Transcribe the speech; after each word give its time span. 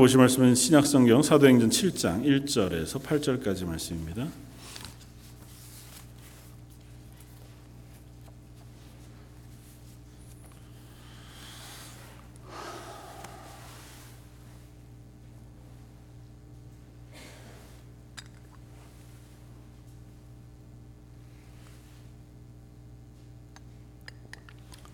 보실 0.00 0.18
말씀은 0.18 0.54
신약성경 0.54 1.22
사도행전 1.22 1.70
7장 1.70 2.22
1절에서 2.22 3.02
8절까지 3.02 3.66
말씀입니다. 3.66 4.28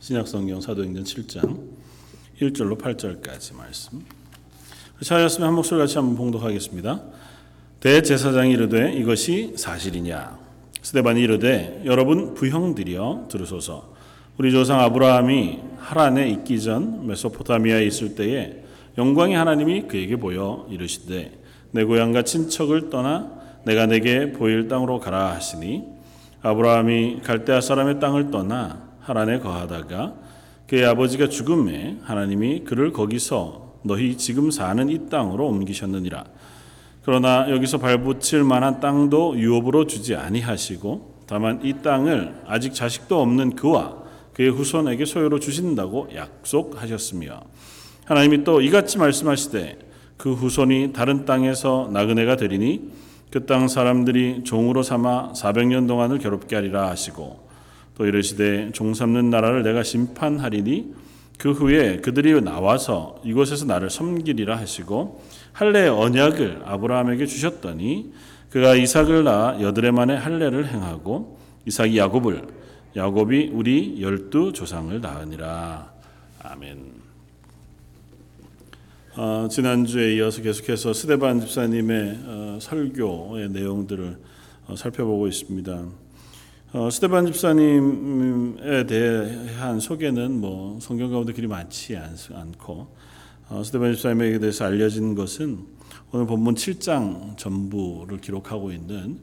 신약성경 0.00 0.62
사도행전 0.62 1.04
7장 1.04 1.68
1절로 2.40 2.80
8절까지 2.80 3.54
말씀. 3.54 4.23
차였으면 5.04 5.48
한 5.48 5.54
목소리 5.54 5.78
같이 5.78 5.98
한번 5.98 6.16
봉독하겠습니다. 6.16 7.02
대제사장이 7.80 8.52
이르되 8.52 8.94
이것이 8.94 9.52
사실이냐? 9.54 10.38
스데반이 10.80 11.20
이르되 11.20 11.82
여러분 11.84 12.32
부형들이여 12.32 13.28
들으소서. 13.30 13.92
우리 14.38 14.50
조상 14.50 14.80
아브라함이 14.80 15.60
하란에 15.78 16.30
있기 16.30 16.58
전 16.60 17.06
메소포타미아에 17.06 17.84
있을 17.84 18.14
때에 18.14 18.64
영광의 18.96 19.36
하나님이 19.36 19.82
그에게 19.82 20.16
보여 20.16 20.66
이르시되 20.70 21.38
내 21.72 21.84
고향과 21.84 22.22
친척을 22.22 22.88
떠나 22.88 23.30
내가 23.64 23.84
내게 23.84 24.32
보일 24.32 24.68
땅으로 24.68 25.00
가라 25.00 25.32
하시니 25.34 25.84
아브라함이 26.40 27.20
갈대아 27.22 27.60
사람의 27.60 28.00
땅을 28.00 28.30
떠나 28.30 28.88
하란에 29.00 29.40
거하다가 29.40 30.14
그의 30.66 30.86
아버지가 30.86 31.28
죽음에 31.28 31.98
하나님이 32.04 32.60
그를 32.60 32.92
거기서 32.92 33.63
너희 33.84 34.16
지금 34.16 34.50
사는 34.50 34.88
이 34.88 35.08
땅으로 35.08 35.46
옮기셨느니라. 35.46 36.24
그러나 37.04 37.48
여기서 37.50 37.78
발붙일 37.78 38.42
만한 38.42 38.80
땅도 38.80 39.38
유업으로 39.38 39.86
주지 39.86 40.16
아니하시고 40.16 41.14
다만 41.26 41.60
이 41.62 41.74
땅을 41.82 42.42
아직 42.46 42.74
자식도 42.74 43.20
없는 43.20 43.54
그와 43.54 44.02
그의 44.32 44.50
후손에게 44.50 45.04
소유로 45.04 45.38
주신다고 45.38 46.08
약속하셨으며 46.14 47.40
하나님이 48.06 48.42
또 48.42 48.60
이같이 48.60 48.98
말씀하시되 48.98 49.78
그 50.16 50.32
후손이 50.32 50.92
다른 50.92 51.24
땅에서 51.24 51.90
나그네가 51.92 52.36
되리니 52.36 53.04
그 53.34 53.46
땅 53.46 53.66
사람들이 53.66 54.44
종으로 54.44 54.84
삼아 54.84 55.32
400년 55.32 55.88
동안을 55.88 56.18
괴롭게 56.18 56.54
하리라 56.54 56.88
하시고 56.88 57.48
또 57.98 58.06
이르시되 58.06 58.70
종 58.72 58.94
삼는 58.94 59.28
나라를 59.28 59.64
내가 59.64 59.82
심판하리니 59.82 60.94
그 61.38 61.52
후에 61.52 61.98
그들이 61.98 62.40
나와서 62.40 63.20
이곳에서 63.24 63.64
나를 63.66 63.90
섬기리라 63.90 64.56
하시고 64.56 65.22
할례의 65.52 65.88
언약을 65.88 66.62
아브라함에게 66.64 67.26
주셨더니 67.26 68.12
그가 68.50 68.74
이삭을 68.76 69.24
낳아 69.24 69.60
여드레 69.60 69.90
만에 69.90 70.16
할례를 70.16 70.68
행하고 70.68 71.38
이삭이 71.66 71.98
야곱을 71.98 72.46
야곱이 72.96 73.50
우리 73.52 74.00
열두 74.00 74.52
조상을 74.52 75.00
낳으니라 75.00 75.92
아멘. 76.42 77.04
어, 79.16 79.48
지난주에 79.48 80.16
이어서 80.16 80.42
계속해서 80.42 80.92
스데반 80.92 81.40
집사님의 81.40 82.18
어, 82.24 82.58
설교의 82.60 83.50
내용들을 83.50 84.18
어, 84.66 84.76
살펴보고 84.76 85.28
있습니다. 85.28 86.03
어, 86.76 86.90
스테반 86.90 87.24
집사님에 87.26 88.84
대한 88.86 89.78
소개는 89.78 90.40
뭐 90.40 90.76
성경 90.80 91.12
가운데 91.12 91.32
그리 91.32 91.46
많지 91.46 91.96
않고 91.96 92.88
어, 93.48 93.62
스테반 93.62 93.94
집사님에 93.94 94.40
대해서 94.40 94.64
알려진 94.64 95.14
것은 95.14 95.66
오늘 96.10 96.26
본문 96.26 96.56
7장 96.56 97.36
전부를 97.36 98.18
기록하고 98.18 98.72
있는 98.72 99.20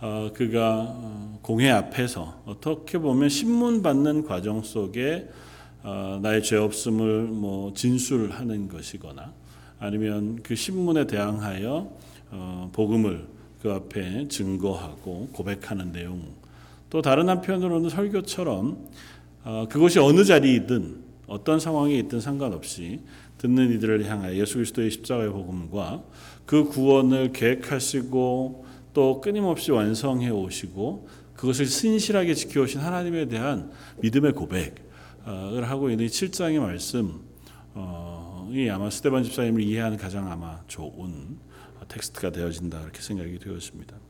어, 0.00 0.32
그가 0.34 1.38
공회 1.40 1.70
앞에서 1.70 2.42
어떻게 2.46 2.98
보면 2.98 3.28
신문 3.28 3.80
받는 3.80 4.24
과정 4.24 4.64
속에 4.64 5.28
어, 5.84 6.18
나의 6.20 6.42
죄 6.42 6.56
없음을 6.56 7.28
뭐 7.28 7.72
진술하는 7.74 8.66
것이거나 8.66 9.32
아니면 9.78 10.40
그 10.42 10.56
신문에 10.56 11.06
대항하여 11.06 11.92
어, 12.32 12.70
복음을 12.72 13.28
그 13.62 13.70
앞에 13.70 14.26
증거하고 14.26 15.28
고백하는 15.32 15.92
내용 15.92 16.47
또 16.90 17.02
다른 17.02 17.28
한편으로는 17.28 17.90
설교처럼 17.90 18.88
어, 19.44 19.66
그것이 19.68 19.98
어느 19.98 20.24
자리이든 20.24 21.04
어떤 21.26 21.60
상황에 21.60 21.94
있든 21.98 22.20
상관없이 22.20 23.00
듣는 23.38 23.70
이들을 23.72 24.06
향하여 24.06 24.34
예수 24.34 24.54
그리스도의 24.54 24.90
십자가의 24.90 25.30
복음과 25.30 26.02
그 26.46 26.64
구원을 26.64 27.32
계획하시고 27.32 28.66
또 28.94 29.20
끊임없이 29.20 29.70
완성해 29.70 30.30
오시고 30.30 31.08
그것을 31.34 31.66
신실하게 31.66 32.34
지켜오신 32.34 32.80
하나님에 32.80 33.28
대한 33.28 33.70
믿음의 33.98 34.32
고백을 34.32 35.70
하고 35.70 35.90
있는 35.90 36.06
이 36.06 36.08
7장의 36.08 36.58
말씀이 36.58 38.70
아마 38.70 38.90
스테반 38.90 39.22
집사님을 39.22 39.62
이해하는 39.62 39.98
가장 39.98 40.32
아마 40.32 40.60
좋은 40.66 41.38
텍스트가 41.86 42.32
되어진다 42.32 42.82
이렇게 42.82 43.00
생각이 43.00 43.38
되었습니다. 43.38 44.07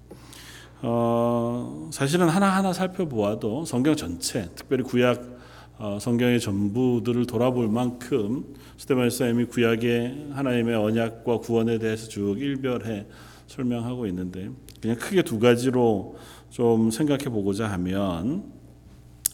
어, 0.81 1.89
사실은 1.93 2.29
하나하나 2.29 2.73
살펴보아도 2.73 3.65
성경 3.65 3.97
전체, 3.97 4.49
특별히 4.55 4.85
구약 4.85 5.39
어, 5.79 5.99
성경의 6.01 6.41
전부들을 6.41 7.27
돌아볼 7.27 7.69
만큼 7.69 8.55
스테반 8.77 9.11
사님이 9.11 9.45
구약의 9.47 10.31
하나님의 10.33 10.75
언약과 10.75 11.39
구원에 11.39 11.79
대해서 11.79 12.09
쭉 12.09 12.37
일별해 12.39 13.07
설명하고 13.47 14.07
있는데 14.09 14.51
그냥 14.81 14.97
크게 14.97 15.23
두 15.23 15.39
가지로 15.39 16.17
좀 16.51 16.91
생각해 16.91 17.25
보고자 17.25 17.69
하면 17.73 18.45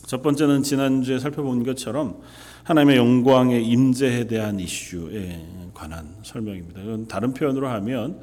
첫 0.06 0.22
번째는 0.22 0.62
지난주에 0.62 1.19
살펴본 1.19 1.65
것처럼 1.65 2.21
하나님의 2.65 2.97
영광의 2.97 3.66
임재에 3.66 4.27
대한 4.27 4.60
이슈에 4.60 5.47
관한 5.72 6.16
설명입니다. 6.22 7.09
다른 7.09 7.33
표현으로 7.33 7.69
하면 7.69 8.21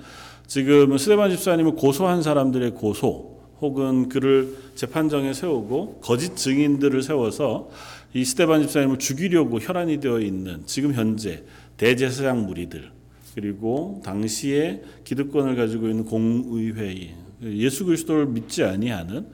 지금 0.52 0.98
스데반 0.98 1.32
집사님을 1.32 1.76
고소한 1.76 2.22
사람들의 2.22 2.72
고소 2.72 3.40
혹은 3.62 4.10
그를 4.10 4.54
재판정에 4.76 5.32
세우고 5.32 6.02
거짓 6.02 6.36
증인들을 6.36 7.02
세워서 7.04 7.70
이 8.14 8.26
스데반 8.26 8.62
집사님을 8.64 9.00
죽이려고 9.00 9.60
혈안이 9.62 10.02
되어 10.02 10.20
있는 10.20 10.64
지금 10.66 10.94
현재 10.94 11.46
대제사장 11.78 12.46
무리들 12.46 12.92
그리고 13.34 14.02
당시에 14.04 14.82
기득권을 15.06 15.56
가지고 15.56 15.88
있는 15.88 16.04
공의회 16.04 17.16
예수 17.44 17.86
그리스도를 17.86 18.26
믿지 18.26 18.66
아니하는 18.66 19.28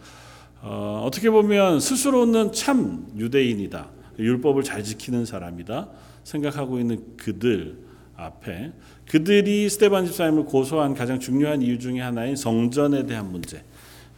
어, 0.61 1.01
어떻게 1.03 1.31
보면 1.31 1.79
스스로는 1.79 2.51
참 2.51 3.07
유대인이다 3.17 3.89
율법을 4.19 4.61
잘 4.61 4.83
지키는 4.83 5.25
사람이다 5.25 5.89
생각하고 6.23 6.79
있는 6.79 7.03
그들 7.17 7.87
앞에 8.17 8.71
그들이 9.07 9.69
스테반 9.69 10.05
집사님을 10.05 10.45
고소한 10.45 10.93
가장 10.93 11.19
중요한 11.19 11.61
이유 11.61 11.79
중에 11.79 12.01
하나인 12.01 12.35
성전에 12.35 13.05
대한 13.05 13.31
문제. 13.31 13.63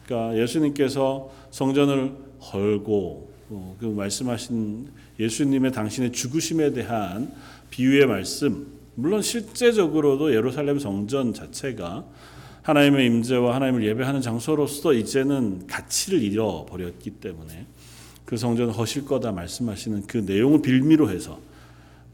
그러니까 0.04 0.36
예수님께서 0.36 1.30
성전을 1.50 2.12
헐고 2.52 3.30
어, 3.50 3.76
그 3.78 3.84
말씀하신 3.84 4.88
예수님의 5.18 5.72
당신의 5.72 6.12
죽으심에 6.12 6.72
대한 6.72 7.32
비유의 7.70 8.06
말씀. 8.06 8.66
물론 8.96 9.22
실제적으로도 9.22 10.34
예루살렘 10.34 10.78
성전 10.78 11.32
자체가 11.34 12.04
하나님의 12.62 13.06
임재와 13.06 13.54
하나님을 13.54 13.84
예배하는 13.84 14.20
장소로서 14.20 14.92
이제는 14.92 15.66
가치를 15.66 16.22
잃어버렸기 16.22 17.10
때문에 17.12 17.66
그 18.24 18.36
성전을 18.36 18.76
허실 18.76 19.06
거다 19.06 19.32
말씀하시는 19.32 20.06
그 20.06 20.18
내용을 20.18 20.62
빌미로 20.62 21.10
해서 21.10 21.40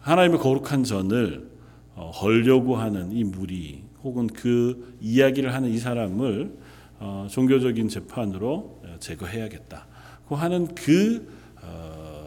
하나님의 0.00 0.38
거룩한 0.40 0.84
전을 0.84 1.55
어, 1.96 2.10
헐려고 2.10 2.76
하는 2.76 3.10
이 3.10 3.24
무리 3.24 3.82
혹은 4.04 4.28
그 4.28 4.96
이야기를 5.00 5.52
하는 5.52 5.70
이 5.70 5.78
사람을 5.78 6.56
어, 7.00 7.26
종교적인 7.28 7.88
재판으로 7.88 8.80
어, 8.84 8.96
제거해야겠다 9.00 9.86
고 10.28 10.36
하는 10.36 10.68
그 10.74 11.34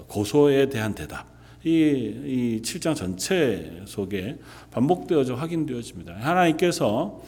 고소에 0.10 0.68
대한 0.70 0.96
대답. 0.96 1.26
이, 1.64 1.70
이 1.70 2.62
7장 2.64 2.96
전체 2.96 3.82
속에 3.86 4.38
반복되어져 4.72 5.36
확인되어집니다. 5.36 6.16
하나님께서 6.16 7.22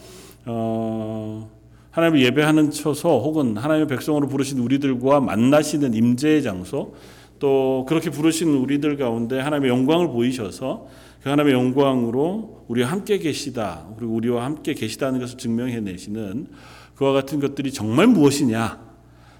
어, 0.46 1.50
하나님을 1.90 2.24
예배하는 2.24 2.70
처소 2.70 3.20
혹은 3.20 3.56
하나님의 3.56 3.86
백성으로 3.88 4.26
부르신 4.28 4.58
우리들과 4.58 5.20
만나시는 5.20 5.94
임재의 5.94 6.42
장소 6.42 6.94
또 7.38 7.84
그렇게 7.88 8.08
부르신 8.10 8.48
우리들 8.54 8.96
가운데 8.96 9.38
하나님의 9.38 9.70
영광을 9.70 10.08
보이셔서 10.08 10.88
그 11.22 11.28
하나님의 11.28 11.54
영광으로 11.54 12.64
우리와 12.68 12.90
함께 12.90 13.18
계시다. 13.18 13.86
그리고 13.96 14.14
우리와 14.14 14.44
함께 14.44 14.74
계시다는 14.74 15.20
것을 15.20 15.38
증명해 15.38 15.80
내시는 15.80 16.48
그와 16.96 17.12
같은 17.12 17.38
것들이 17.38 17.72
정말 17.72 18.08
무엇이냐? 18.08 18.92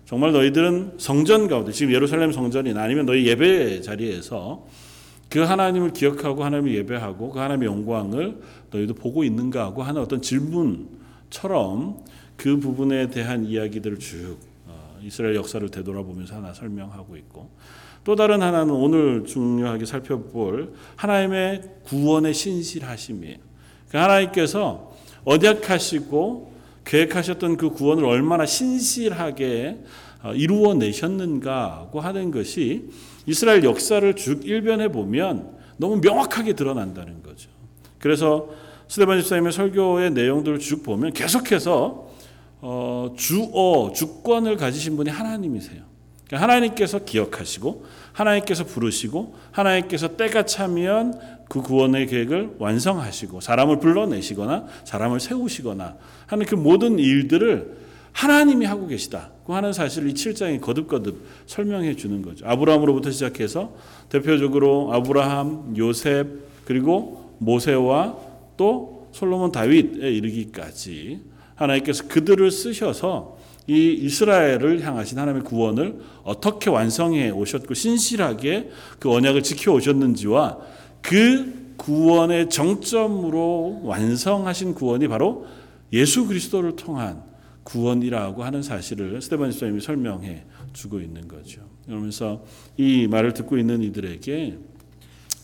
정말 0.04 0.32
너희들은 0.32 0.94
성전 0.98 1.48
가운데 1.48 1.72
지금 1.72 1.92
예루살렘 1.92 2.32
성전이나 2.32 2.82
아니면 2.82 3.06
너희 3.06 3.26
예배 3.26 3.80
자리에서 3.80 4.66
그 5.28 5.40
하나님을 5.40 5.92
기억하고 5.92 6.44
하나님을 6.44 6.74
예배하고 6.74 7.30
그 7.30 7.38
하나님의 7.38 7.66
영광을 7.66 8.38
너희도 8.70 8.94
보고 8.94 9.24
있는가 9.24 9.64
하고 9.64 9.82
하는 9.82 10.02
어떤 10.02 10.20
질문처럼 10.20 12.04
그 12.36 12.58
부분에 12.58 13.08
대한 13.08 13.44
이야기들을 13.46 13.98
쭉 13.98 14.36
어, 14.66 14.98
이스라엘 15.02 15.34
역사를 15.34 15.66
되돌아보면서 15.68 16.36
하나 16.36 16.52
설명하고 16.52 17.16
있고 17.16 17.50
또 18.04 18.16
다른 18.16 18.42
하나는 18.42 18.74
오늘 18.74 19.24
중요하게 19.24 19.84
살펴볼 19.84 20.74
하나님의 20.96 21.62
구원의 21.84 22.34
신실하심이에요. 22.34 23.36
그 23.90 23.96
하나님께서 23.96 24.92
언약하시고 25.24 26.52
계획하셨던 26.84 27.56
그 27.56 27.70
구원을 27.70 28.04
얼마나 28.04 28.44
신실하게 28.44 29.78
어, 30.24 30.32
이루어내셨는가고 30.34 32.00
하는 32.00 32.30
것이 32.30 32.88
이스라엘 33.26 33.64
역사를 33.64 34.14
쭉 34.14 34.46
일변해 34.46 34.90
보면 34.90 35.56
너무 35.76 36.00
명확하게 36.00 36.54
드러난다는 36.54 37.22
거죠. 37.22 37.50
그래서 37.98 38.48
스테반 38.88 39.20
집사님의 39.20 39.52
설교의 39.52 40.10
내용들을 40.12 40.58
쭉 40.58 40.82
보면 40.82 41.12
계속해서 41.12 42.08
어, 42.60 43.14
주어 43.16 43.92
주권을 43.92 44.56
가지신 44.56 44.96
분이 44.96 45.10
하나님이세요. 45.10 45.91
그러니까 46.26 46.42
하나님께서 46.42 47.04
기억하시고 47.04 47.84
하나님께서 48.12 48.64
부르시고 48.64 49.34
하나님께서 49.50 50.16
때가 50.16 50.44
차면 50.44 51.18
그 51.48 51.60
구원의 51.60 52.06
계획을 52.06 52.56
완성하시고 52.58 53.40
사람을 53.40 53.78
불러내시거나 53.78 54.66
사람을 54.84 55.20
세우시거나 55.20 55.96
하는 56.26 56.46
그 56.46 56.54
모든 56.54 56.98
일들을 56.98 57.82
하나님이 58.12 58.66
하고 58.66 58.86
계시다고 58.86 59.54
하는 59.54 59.72
사실을 59.72 60.10
이 60.10 60.14
7장에 60.14 60.60
거듭거듭 60.60 61.26
설명해 61.46 61.96
주는 61.96 62.22
거죠. 62.22 62.46
아브라함으로부터 62.46 63.10
시작해서 63.10 63.74
대표적으로 64.08 64.92
아브라함, 64.92 65.74
요셉 65.78 66.26
그리고 66.64 67.34
모세와 67.38 68.16
또 68.56 69.08
솔로몬 69.12 69.50
다윗에 69.52 70.10
이르기까지 70.10 71.20
하나님께서 71.54 72.06
그들을 72.08 72.50
쓰셔서 72.50 73.38
이 73.66 73.92
이스라엘을 73.92 74.80
향하신 74.84 75.18
하나님의 75.18 75.44
구원을 75.44 76.00
어떻게 76.24 76.70
완성해 76.70 77.30
오셨고 77.30 77.74
신실하게 77.74 78.70
그 78.98 79.10
언약을 79.10 79.42
지켜 79.42 79.72
오셨는지와 79.72 80.58
그 81.00 81.74
구원의 81.76 82.50
정점으로 82.50 83.80
완성하신 83.84 84.74
구원이 84.74 85.08
바로 85.08 85.46
예수 85.92 86.26
그리스도를 86.26 86.76
통한 86.76 87.22
구원이라고 87.64 88.42
하는 88.42 88.62
사실을 88.62 89.20
스테반 89.22 89.50
집사님이 89.50 89.80
설명해 89.80 90.44
주고 90.72 91.00
있는 91.00 91.28
거죠. 91.28 91.62
그러면서 91.86 92.44
이 92.76 93.06
말을 93.06 93.34
듣고 93.34 93.58
있는 93.58 93.82
이들에게 93.82 94.58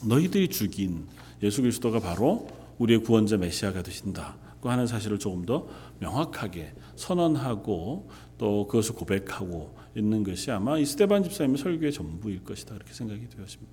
너희들이 0.05 0.49
죽인 0.49 1.06
예수 1.43 1.62
그리스도가 1.62 2.00
바로 2.00 2.49
우리의 2.79 3.03
구원자 3.03 3.37
메시아가 3.37 3.82
되신다고 3.82 4.47
하는 4.62 4.87
사실을 4.87 5.19
조금 5.19 5.44
더 5.44 5.66
명확하게 6.00 6.72
선언하고 6.96 8.08
또 8.38 8.66
그것을 8.66 8.94
고백하고 8.94 9.76
있는 9.96 10.25
것이 10.25 10.50
아마 10.50 10.78
이 10.78 10.84
스테반 10.84 11.22
집사님의 11.22 11.58
설교의 11.58 11.93
전부일 11.93 12.44
것이다 12.44 12.75
이렇게 12.75 12.93
생각이 12.93 13.28
되었습니다. 13.28 13.72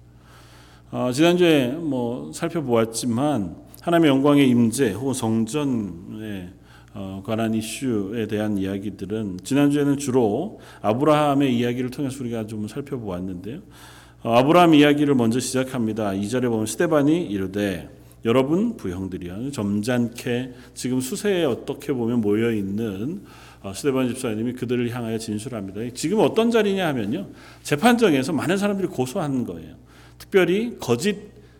어, 0.92 1.12
지난주에 1.12 1.70
뭐 1.70 2.32
살펴보았지만 2.32 3.56
하나님의 3.82 4.10
영광의 4.10 4.50
임재 4.50 4.94
혹은 4.94 5.14
성전에 5.14 6.54
어, 6.94 7.22
관한 7.26 7.54
이슈에 7.54 8.28
대한 8.28 8.58
이야기들은 8.58 9.40
지난주에는 9.44 9.98
주로 9.98 10.60
아브라함의 10.82 11.56
이야기를 11.58 11.90
통해서 11.90 12.24
우리가 12.24 12.48
좀 12.48 12.68
살펴보았는데요. 12.68 13.60
어, 14.24 14.34
아브라함 14.34 14.74
이야기를 14.74 15.14
먼저 15.14 15.40
시작합니다. 15.40 16.12
2절에 16.12 16.50
보면 16.50 16.66
스테반이 16.66 17.26
이르되 17.26 17.90
여러분 18.26 18.76
부형들이여 18.76 19.52
점잖게 19.52 20.54
지금 20.74 21.00
수세에 21.00 21.46
어떻게 21.46 21.94
보면 21.94 22.22
모여 22.22 22.52
있는 22.52 23.22
어, 23.62 23.72
스테반 23.74 24.08
집사님이 24.10 24.54
그들을 24.54 24.90
향하여 24.90 25.18
진술합니다. 25.18 25.94
지금 25.94 26.20
어떤 26.20 26.52
자리냐 26.52 26.88
하면요. 26.88 27.28
재판정에서 27.64 28.34
많은 28.34 28.58
사람들이 28.58 28.88
고소하는 28.88 29.46
거예요. 29.46 29.76
특별히 30.18 30.78
거짓 30.80 31.18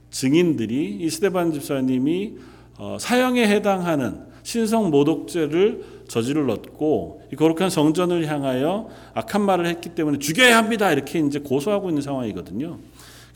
증인들이 0.10 0.98
이 1.02 1.10
스테반 1.10 1.52
집사님이 1.52 2.34
사형에 3.00 3.48
해당하는 3.48 4.20
신성 4.44 4.92
모독죄를 4.92 5.84
저질렀고 6.08 7.24
거룩한 7.36 7.70
성전을 7.70 8.28
향하여 8.28 8.90
악한 9.14 9.42
말을 9.42 9.66
했기 9.66 9.90
때문에 9.90 10.20
죽여야 10.20 10.58
합니다. 10.58 10.92
이렇게 10.92 11.20
이제 11.20 11.40
고소하고 11.40 11.90
있는 11.90 12.02
상황이거든요. 12.02 12.78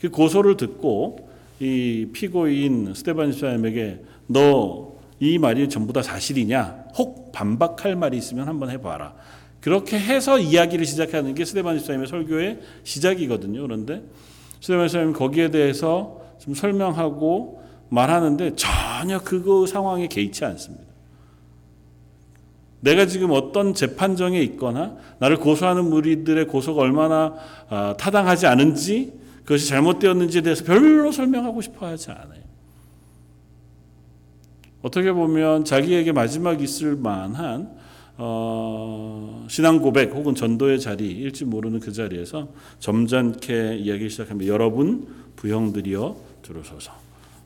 그 0.00 0.08
고소를 0.08 0.56
듣고 0.56 1.29
이 1.60 2.08
피고인 2.12 2.94
스테반 2.94 3.32
집사님에게 3.32 4.04
너 4.28 4.90
이 5.20 5.36
말이 5.36 5.68
전부 5.68 5.92
다 5.92 6.02
사실이냐? 6.02 6.86
혹 6.96 7.30
반박할 7.30 7.94
말이 7.94 8.16
있으면 8.16 8.48
한번 8.48 8.70
해봐라. 8.70 9.14
그렇게 9.60 9.98
해서 9.98 10.38
이야기를 10.38 10.86
시작하는 10.86 11.34
게 11.34 11.44
스테반 11.44 11.78
집사님의 11.78 12.08
설교의 12.08 12.60
시작이거든요. 12.84 13.60
그런데 13.60 14.02
스테반 14.60 14.88
집사님 14.88 15.12
거기에 15.12 15.50
대해서 15.50 16.22
좀 16.38 16.54
설명하고 16.54 17.62
말하는데 17.90 18.56
전혀 18.56 19.18
그 19.18 19.66
상황에 19.66 20.06
개의치 20.06 20.44
않습니다. 20.46 20.84
내가 22.80 23.04
지금 23.04 23.30
어떤 23.32 23.74
재판정에 23.74 24.40
있거나 24.40 24.96
나를 25.18 25.36
고소하는 25.36 25.90
무리들의 25.90 26.46
고소가 26.46 26.80
얼마나 26.80 27.34
아, 27.68 27.94
타당하지 27.98 28.46
않은지 28.46 29.19
그것이 29.50 29.66
잘못되었는지에 29.66 30.42
대해서 30.42 30.62
별로 30.62 31.10
설명하고 31.10 31.60
싶어 31.60 31.86
하지 31.86 32.12
않아요. 32.12 32.40
어떻게 34.80 35.10
보면 35.10 35.64
자기에게 35.64 36.12
마지막 36.12 36.62
있을 36.62 36.94
만한 36.94 37.76
어, 38.16 39.44
신앙 39.50 39.80
고백 39.80 40.14
혹은 40.14 40.36
전도의 40.36 40.78
자리일지 40.78 41.46
모르는 41.46 41.80
그 41.80 41.90
자리에서 41.90 42.50
점잖게 42.78 43.78
이야기 43.78 44.08
시작합니다. 44.08 44.52
여러분 44.52 45.08
부형들이여 45.34 46.16
들으소서. 46.42 46.92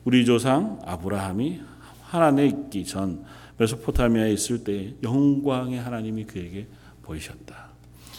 우리 0.03 0.25
조상 0.25 0.79
아브라함이 0.85 1.59
하란에 2.03 2.45
있기 2.45 2.85
전 2.85 3.23
메소포타미아에 3.57 4.31
있을 4.31 4.63
때 4.63 4.93
영광의 5.01 5.79
하나님이 5.79 6.25
그에게 6.25 6.67
보이셨다. 7.01 7.69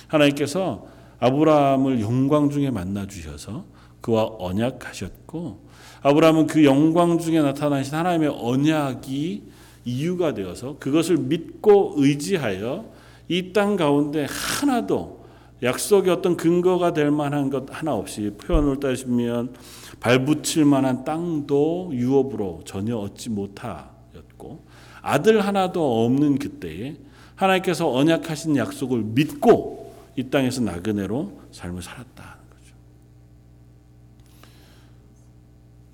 하나님께서 0.09 0.89
아브라함을 1.21 2.01
영광 2.01 2.51
중에 2.51 2.73
만나 2.73 3.07
주셔서 3.07 3.76
그와 4.07 4.37
언약하셨고 4.39 5.67
아브라함은 6.03 6.47
그 6.47 6.65
영광 6.65 7.19
중에 7.19 7.41
나타나신 7.43 7.93
하나님의 7.95 8.29
언약이 8.29 9.43
이유가 9.85 10.33
되어서 10.33 10.77
그것을 10.79 11.17
믿고 11.17 11.95
의지하여 11.97 12.85
이 13.29 13.53
땅 13.53 13.75
가운데 13.75 14.25
하나도 14.29 15.27
약속의 15.61 16.13
어떤 16.13 16.37
근거가 16.37 16.93
될 16.93 17.11
만한 17.11 17.51
것 17.51 17.65
하나 17.71 17.95
없이 17.95 18.33
표현을 18.39 18.79
따지면 18.79 19.55
발붙일 19.99 20.65
만한 20.65 21.05
땅도 21.05 21.91
유업으로 21.93 22.61
전혀 22.65 22.97
얻지 22.97 23.31
못하였고 23.31 24.65
아들 25.03 25.41
하나도 25.41 26.05
없는 26.05 26.39
그때에 26.39 26.95
하나님께서 27.35 27.91
언약하신 27.93 28.57
약속을 28.57 29.03
믿고 29.03 29.95
이 30.15 30.31
땅에서 30.31 30.61
나그네로 30.61 31.41
삶을 31.51 31.83
살았다는 31.83 32.33
거죠. 32.51 32.75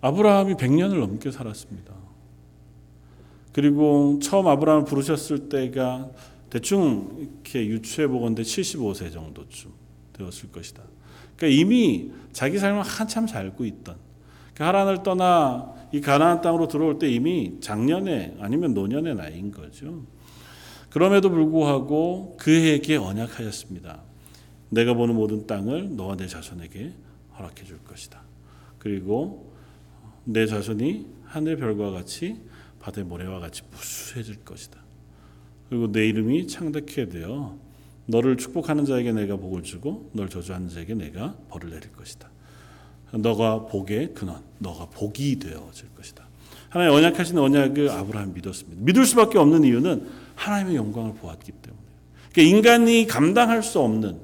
아브라함이 0.02 0.54
100년을 0.54 0.98
넘게 0.98 1.30
살았습니다. 1.30 1.94
그리고 3.52 4.18
처음 4.20 4.48
아브라함을 4.48 4.84
부르셨을 4.84 5.48
때가 5.48 6.10
대충 6.50 7.16
이렇게 7.18 7.66
유추해 7.66 8.08
보건데 8.08 8.42
75세 8.42 9.12
정도쯤 9.12 9.70
되었을 10.12 10.52
것이다. 10.52 10.82
그러니까 11.36 11.60
이미 11.60 12.10
자기 12.32 12.58
삶을 12.58 12.82
한참 12.82 13.26
살고 13.26 13.64
있던 13.64 13.96
그러니까 14.52 14.66
하란을 14.66 15.02
떠나 15.02 15.72
이 15.92 16.00
가나안 16.00 16.40
땅으로 16.40 16.68
들어올 16.68 16.98
때 16.98 17.08
이미 17.08 17.58
작년에 17.60 18.36
아니면 18.40 18.74
노년의 18.74 19.14
나이인 19.14 19.52
거죠. 19.52 20.02
그럼에도 20.90 21.30
불구하고 21.30 22.36
그에게 22.38 22.96
언약하였습니다. 22.96 24.00
내가 24.70 24.94
보는 24.94 25.14
모든 25.14 25.46
땅을 25.46 25.96
너와 25.96 26.16
내 26.16 26.26
자손에게 26.26 26.92
허락해 27.38 27.64
줄 27.64 27.78
것이다. 27.84 28.20
그리고 28.78 29.51
내 30.24 30.46
자손이 30.46 31.06
하늘 31.24 31.56
별과 31.56 31.90
같이 31.90 32.36
바다의 32.80 33.06
모래와 33.06 33.40
같이 33.40 33.62
무수해질 33.70 34.44
것이다. 34.44 34.78
그리고 35.68 35.90
내 35.90 36.06
이름이 36.06 36.48
창대케 36.48 37.08
되어 37.08 37.56
너를 38.06 38.36
축복하는 38.36 38.84
자에게 38.84 39.12
내가 39.12 39.36
복을 39.36 39.62
주고 39.62 40.10
널 40.12 40.28
저주하는 40.28 40.68
자에게 40.68 40.94
내가 40.94 41.34
벌을 41.48 41.70
내릴 41.70 41.92
것이다. 41.92 42.28
너가 43.12 43.66
복의 43.66 44.14
근원, 44.14 44.42
너가 44.58 44.86
복이 44.86 45.38
되어질 45.38 45.88
것이다. 45.96 46.26
하나님 46.68 46.94
언약하신 46.94 47.38
언약을 47.38 47.90
아브라함 47.90 48.32
믿었습니다. 48.34 48.82
믿을 48.84 49.04
수밖에 49.04 49.38
없는 49.38 49.64
이유는 49.64 50.08
하나님의 50.34 50.76
영광을 50.76 51.14
보았기 51.14 51.52
때문에. 51.52 51.82
그러니까 52.32 52.56
인간이 52.56 53.06
감당할 53.06 53.62
수 53.62 53.80
없는 53.80 54.20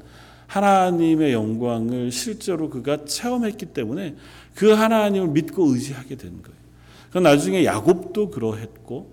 하나님의 0.49 1.33
영광을 1.33 2.11
실제로 2.11 2.69
그가 2.69 3.05
체험했기 3.05 3.67
때문에 3.67 4.17
그 4.55 4.73
하나님을 4.73 5.29
믿고 5.29 5.73
의지하게 5.73 6.17
된 6.17 6.43
거예요. 6.43 6.59
그 7.13 7.19
나중에 7.19 7.65
야곱도 7.65 8.31
그러했고 8.31 9.13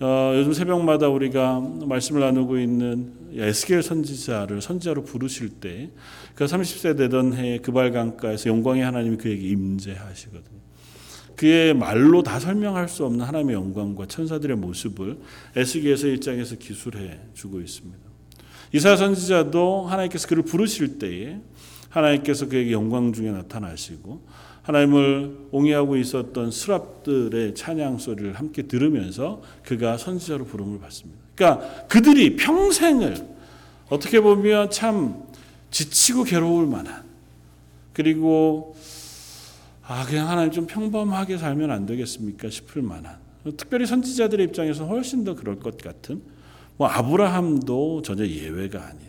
어, 0.00 0.32
요즘 0.34 0.52
새벽마다 0.52 1.08
우리가 1.08 1.60
말씀을 1.60 2.20
나누고 2.20 2.58
있는 2.58 3.12
에스겔 3.34 3.82
선지자를 3.82 4.62
선지자로 4.62 5.04
부르실 5.04 5.50
때 5.60 5.90
그 6.36 6.44
30세 6.44 6.96
되던 6.98 7.32
해에 7.32 7.58
그발 7.58 7.90
강가에서 7.90 8.50
영광의 8.50 8.84
하나님이 8.84 9.16
그에게 9.16 9.48
임재하시거든요. 9.48 10.60
그의 11.34 11.74
말로 11.74 12.22
다 12.22 12.38
설명할 12.38 12.88
수 12.88 13.04
없는 13.06 13.24
하나님의 13.24 13.54
영광과 13.54 14.06
천사들의 14.06 14.56
모습을 14.56 15.18
에스겔서 15.56 16.08
1장에서 16.08 16.58
기술해 16.58 17.18
주고 17.34 17.60
있습니다. 17.60 17.98
이사야 18.72 18.96
선지자도 18.96 19.86
하나님께서 19.86 20.28
그를 20.28 20.42
부르실 20.42 20.98
때에 20.98 21.38
하나님께서 21.90 22.48
그에게 22.48 22.72
영광 22.72 23.12
중에 23.12 23.30
나타나시고 23.30 24.20
하나님을 24.62 25.48
옹이하고 25.52 25.96
있었던 25.96 26.50
스랍들의 26.50 27.54
찬양 27.54 27.98
소리를 27.98 28.34
함께 28.34 28.62
들으면서 28.62 29.40
그가 29.62 29.96
선지자로 29.96 30.44
부름을 30.44 30.80
받습니다. 30.80 31.20
그러니까 31.36 31.86
그들이 31.86 32.36
평생을 32.36 33.16
어떻게 33.88 34.20
보면 34.20 34.70
참 34.70 35.22
지치고 35.70 36.24
괴로울 36.24 36.66
만한 36.66 37.04
그리고 37.92 38.76
아 39.86 40.04
그냥 40.04 40.28
하나님 40.28 40.50
좀 40.50 40.66
평범하게 40.66 41.38
살면 41.38 41.70
안 41.70 41.86
되겠습니까 41.86 42.50
싶을 42.50 42.82
만한 42.82 43.18
특별히 43.56 43.86
선지자들의 43.86 44.46
입장에서 44.46 44.84
훨씬 44.86 45.22
더 45.22 45.36
그럴 45.36 45.60
것 45.60 45.78
같은 45.78 46.20
뭐 46.76 46.88
아브라함도 46.88 48.02
전혀 48.02 48.26
예외가 48.26 48.82
아닌. 48.84 49.00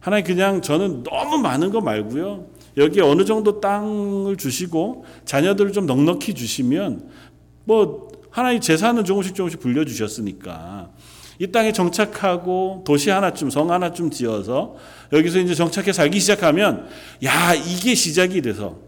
하나님 0.00 0.24
그냥 0.24 0.62
저는 0.62 1.02
너무 1.02 1.38
많은 1.38 1.70
거 1.70 1.80
말고요. 1.80 2.46
여기 2.76 3.00
어느 3.00 3.24
정도 3.24 3.60
땅을 3.60 4.36
주시고 4.36 5.04
자녀들을 5.24 5.72
좀 5.72 5.86
넉넉히 5.86 6.34
주시면 6.34 7.08
뭐 7.64 8.08
하나님 8.30 8.60
재산은 8.60 9.04
조금씩 9.04 9.34
조금씩 9.34 9.60
불려 9.60 9.84
주셨으니까 9.84 10.90
이 11.38 11.46
땅에 11.48 11.72
정착하고 11.72 12.84
도시 12.86 13.10
하나쯤 13.10 13.50
성 13.50 13.70
하나쯤 13.70 14.10
지어서 14.10 14.76
여기서 15.12 15.40
이제 15.40 15.54
정착해 15.54 15.92
살기 15.92 16.20
시작하면 16.20 16.86
야 17.24 17.54
이게 17.54 17.94
시작이 17.94 18.40
돼서 18.42 18.78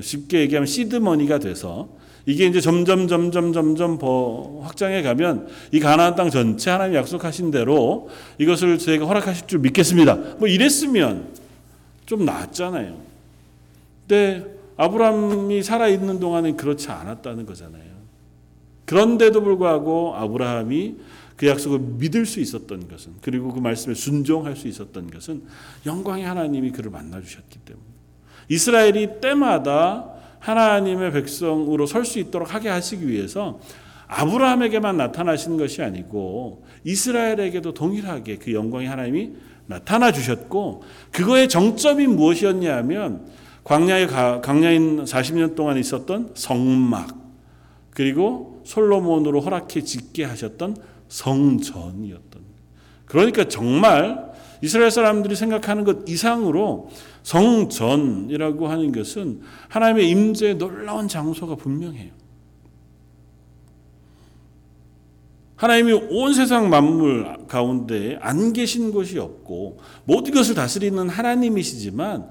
쉽게 0.00 0.40
얘기하면 0.40 0.66
시드머니가 0.66 1.38
돼서 1.38 1.88
이게 2.26 2.46
이제 2.46 2.60
점점 2.60 3.06
점점 3.06 3.52
점점 3.52 3.98
더 3.98 4.60
확장해 4.62 5.02
가면 5.02 5.48
이 5.72 5.80
가나안 5.80 6.14
땅 6.14 6.30
전체 6.30 6.70
하나님 6.70 6.96
약속하신 6.96 7.50
대로 7.50 8.08
이것을 8.38 8.78
저희가 8.78 9.06
허락하실 9.06 9.46
줄 9.46 9.58
믿겠습니다. 9.60 10.14
뭐 10.38 10.48
이랬으면 10.48 11.28
좀 12.06 12.24
나았잖아요. 12.24 12.96
근데 14.06 14.54
아브라함이 14.76 15.62
살아 15.62 15.88
있는 15.88 16.18
동안은 16.18 16.56
그렇지 16.56 16.90
않았다는 16.90 17.46
거잖아요. 17.46 17.94
그런데도 18.86 19.42
불구하고 19.42 20.14
아브라함이 20.14 20.96
그 21.36 21.46
약속을 21.46 21.78
믿을 21.78 22.26
수 22.26 22.40
있었던 22.40 22.88
것은 22.88 23.14
그리고 23.20 23.52
그 23.52 23.60
말씀에 23.60 23.94
순종할 23.94 24.56
수 24.56 24.68
있었던 24.68 25.10
것은 25.10 25.42
영광의 25.84 26.24
하나님이 26.24 26.70
그를 26.70 26.90
만나 26.90 27.20
주셨기 27.20 27.58
때문에 27.60 27.84
이스라엘이 28.48 29.20
때마다 29.20 30.13
하나님의 30.44 31.12
백성으로 31.12 31.86
설 31.86 32.04
수 32.04 32.18
있도록 32.18 32.54
하게 32.54 32.68
하시기 32.68 33.08
위해서 33.08 33.58
아브라함에게만 34.08 34.98
나타나신 34.98 35.56
것이 35.56 35.82
아니고 35.82 36.64
이스라엘에게도 36.84 37.72
동일하게 37.72 38.36
그 38.36 38.52
영광의 38.52 38.86
하나님이 38.86 39.32
나타나 39.66 40.12
주셨고 40.12 40.82
그거의 41.10 41.48
정점이 41.48 42.06
무엇이었냐 42.06 42.76
하면 42.76 43.26
광야에 43.64 44.06
광야인 44.06 45.04
40년 45.04 45.54
동안 45.54 45.78
있었던 45.78 46.32
성막 46.34 47.16
그리고 47.90 48.60
솔로몬으로 48.64 49.40
허락해 49.40 49.82
짓게 49.82 50.24
하셨던 50.24 50.76
성전이었던 51.08 52.42
그러니까 53.06 53.44
정말 53.48 54.33
이스라엘 54.64 54.90
사람들이 54.90 55.36
생각하는 55.36 55.84
것 55.84 56.08
이상으로 56.08 56.88
성전이라고 57.22 58.66
하는 58.66 58.92
것은 58.92 59.42
하나님의 59.68 60.08
임재의 60.08 60.54
놀라운 60.54 61.06
장소가 61.06 61.56
분명해요. 61.56 62.10
하나님이 65.56 65.92
온 66.08 66.32
세상 66.32 66.70
만물 66.70 67.46
가운데 67.46 68.18
안 68.22 68.54
계신 68.54 68.90
곳이 68.90 69.18
없고 69.18 69.80
모든 70.04 70.32
것을 70.32 70.54
다스리는 70.54 71.10
하나님이시지만 71.10 72.30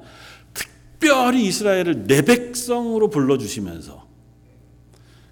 특별히 0.56 1.46
이스라엘을 1.46 2.08
내 2.08 2.24
백성으로 2.24 3.12
불러주시면서 3.12 4.08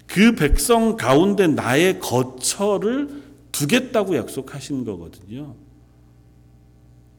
그 0.06 0.36
백성 0.36 0.96
가운데 0.96 1.48
나의 1.48 1.98
거처를 1.98 3.22
두겠다고 3.50 4.16
약속하신 4.16 4.84
거거든요. 4.84 5.56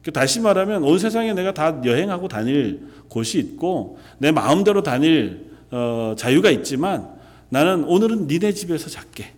그 0.04 0.12
다시 0.12 0.40
말하면 0.42 0.84
온 0.84 1.00
세상에 1.00 1.34
내가 1.34 1.54
다 1.54 1.82
여행하고 1.84 2.28
다닐 2.28 2.82
곳이 3.08 3.40
있고 3.40 3.98
내 4.18 4.32
마음대로 4.32 4.84
다닐 4.84 5.52
어, 5.72 6.14
자유가 6.18 6.52
있지만 6.52 7.10
나는 7.50 7.86
오늘은 7.86 8.28
니네 8.28 8.52
집에서 8.52 8.90
잘게. 8.90 9.32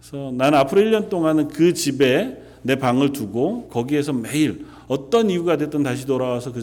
그래서 0.00 0.32
나는 0.34 0.58
앞으로 0.58 0.80
1년 0.80 1.08
동안은 1.08 1.48
그 1.48 1.74
집에 1.74 2.42
내 2.62 2.76
방을 2.76 3.12
두고 3.12 3.68
거기에서 3.68 4.12
매일 4.12 4.64
어떤 4.88 5.30
이유가 5.30 5.56
됐든 5.56 5.82
다시 5.82 6.06
돌아와서 6.06 6.52
그 6.52 6.62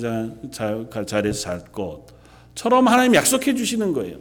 자, 0.52 1.06
자리에서 1.06 1.40
잘 1.40 1.62
것처럼 1.72 2.88
하나님 2.88 3.16
약속해 3.16 3.54
주시는 3.54 3.94
거예요. 3.94 4.18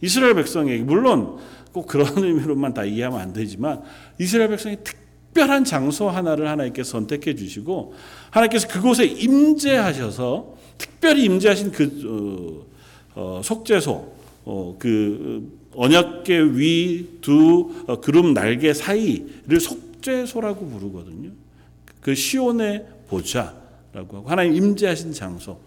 이스라엘 0.00 0.34
백성에게 0.34 0.82
물론 0.82 1.38
꼭 1.72 1.86
그런 1.86 2.06
의미로만 2.16 2.72
다 2.72 2.84
이해하면 2.84 3.20
안 3.20 3.32
되지만 3.32 3.82
이스라엘 4.18 4.48
백성이 4.48 4.78
특 4.82 4.99
별한 5.34 5.64
장소 5.64 6.08
하나를 6.08 6.48
하나님께서 6.48 6.90
선택해 6.92 7.34
주시고 7.34 7.94
하나님께서 8.30 8.68
그곳에 8.68 9.04
임재하셔서 9.04 10.56
특별히 10.76 11.24
임재하신 11.24 11.72
그 11.72 12.66
어, 13.14 13.38
어, 13.38 13.40
속죄소 13.42 14.12
어, 14.44 14.76
그 14.78 15.58
언약계 15.74 16.40
위두 16.40 17.70
어, 17.86 18.00
그룹 18.00 18.32
날개 18.32 18.72
사이를 18.72 19.60
속죄소라고 19.60 20.66
부르거든요. 20.66 21.30
그 22.00 22.14
시온의 22.14 22.86
보좌라고 23.08 24.16
하고 24.16 24.28
하나님 24.28 24.54
임재하신 24.54 25.12
장소 25.12 25.58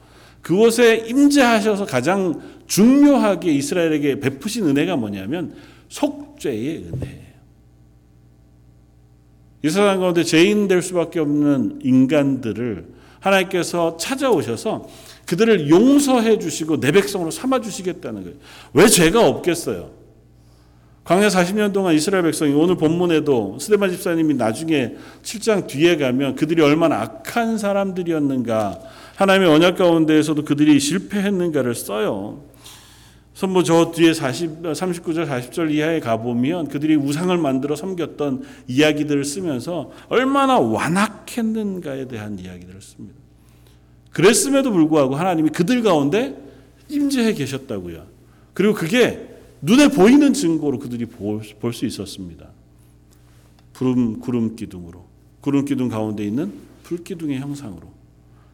그곳에 0.42 1.06
임재하셔서 1.08 1.86
가장 1.86 2.42
중요하게 2.68 3.54
이스라엘에게 3.54 4.20
베푸신 4.20 4.68
은혜가 4.68 4.98
뭐냐면 4.98 5.56
속죄의 5.90 6.90
은혜예요. 6.92 7.23
이 9.64 9.70
세상 9.70 10.00
가운데 10.02 10.24
죄인 10.24 10.68
될 10.68 10.82
수밖에 10.82 11.20
없는 11.20 11.80
인간들을 11.84 12.86
하나님께서 13.22 13.96
찾아오셔서 13.98 14.88
그들을 15.26 15.70
용서해 15.70 16.38
주시고 16.38 16.82
내 16.82 16.92
백성으로 16.92 17.32
삼아 17.32 17.62
주시겠다는 17.62 18.24
거예요. 18.24 18.38
왜 18.74 18.88
죄가 18.88 19.26
없겠어요? 19.26 19.92
광야 21.06 21.28
40년 21.30 21.74
동안 21.74 21.96
이스라엘 21.96 22.24
백성이 22.24 22.54
오늘 22.54 22.76
본문에도 22.76 23.58
스데반 23.60 23.90
집사님이 23.90 24.36
나중에 24.36 24.96
7장 25.22 25.68
뒤에 25.68 25.98
가면 25.98 26.36
그들이 26.36 26.62
얼마나 26.62 27.02
악한 27.02 27.58
사람들이었는가 27.58 28.80
하나님의 29.16 29.50
언약 29.50 29.78
가운데에서도 29.78 30.44
그들이 30.44 30.80
실패했는가를 30.80 31.76
써요. 31.76 32.44
선뭐 33.34 33.64
저 33.64 33.92
뒤에 33.92 34.14
40, 34.14 34.62
39절 34.62 35.28
40절 35.28 35.72
이하에 35.72 36.00
가보면 36.00 36.68
그들이 36.68 36.96
우상을 36.96 37.36
만들어 37.38 37.76
섬겼던 37.76 38.44
이야기들을 38.68 39.26
쓰면서 39.26 39.92
얼마나 40.08 40.60
완악했는가에 40.60 42.08
대한 42.08 42.38
이야기들을 42.38 42.82
씁니다. 42.82 43.16
그랬음에도 44.12 44.72
불구하고 44.72 45.16
하나님이 45.16 45.50
그들 45.50 45.82
가운데 45.82 46.38
임재해 46.90 47.34
계셨다고요. 47.34 48.06
그리고 48.54 48.76
그게 48.76 49.30
눈에 49.62 49.88
보이는 49.88 50.34
증거로 50.34 50.78
그들이 50.78 51.06
볼 51.06 51.42
수 51.74 51.86
있었습니다. 51.86 52.50
구름, 53.74 54.20
구름 54.20 54.56
기둥으로. 54.56 55.04
구름 55.42 55.66
기둥 55.66 55.90
가운데 55.90 56.24
있는 56.24 56.54
불 56.84 57.04
기둥의 57.04 57.40
형상으로. 57.40 57.92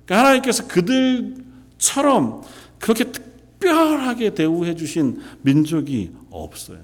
그러니까 0.05 0.25
하나님께서 0.25 0.67
그들처럼 0.67 2.41
그렇게 2.79 3.11
특 3.11 3.28
별하게 3.59 4.33
대우해 4.33 4.75
주신 4.75 5.21
민족이 5.41 6.11
없어요. 6.29 6.79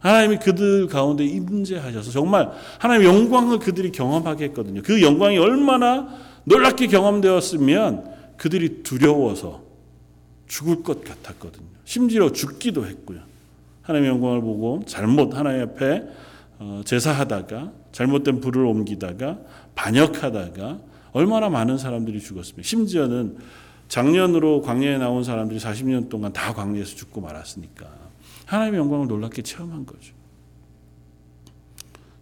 하나님이 0.00 0.38
그들 0.38 0.86
가운데 0.86 1.24
임재하셔서 1.24 2.10
정말 2.10 2.50
하나님의 2.78 3.06
영광을 3.06 3.58
그들이 3.58 3.92
경험하게 3.92 4.46
했거든요. 4.46 4.82
그 4.82 5.02
영광이 5.02 5.38
얼마나 5.38 6.08
놀랍게 6.44 6.86
경험되었으면 6.86 8.10
그들이 8.36 8.82
두려워서 8.82 9.62
죽을 10.48 10.82
것 10.82 11.04
같았거든요. 11.04 11.66
심지어 11.84 12.32
죽기도 12.32 12.86
했고요. 12.86 13.20
하나님의 13.82 14.14
영광을 14.14 14.40
보고 14.40 14.82
잘못 14.86 15.34
하나님 15.36 15.62
앞에 15.62 16.04
어, 16.58 16.82
제사하다가 16.84 17.72
잘못된 17.92 18.40
불을 18.40 18.64
옮기다가 18.64 19.38
반역하다가 19.74 20.78
얼마나 21.12 21.48
많은 21.48 21.78
사람들이 21.78 22.20
죽었습니까? 22.20 22.62
심지어는 22.62 23.38
작년으로 23.90 24.62
광야에 24.62 24.98
나온 24.98 25.24
사람들이 25.24 25.58
40년 25.58 26.08
동안 26.08 26.32
다 26.32 26.54
광야에서 26.54 26.94
죽고 26.94 27.20
말았으니까 27.20 27.86
하나님의 28.46 28.78
영광을 28.78 29.08
놀랍게 29.08 29.42
체험한 29.42 29.84
거죠. 29.84 30.14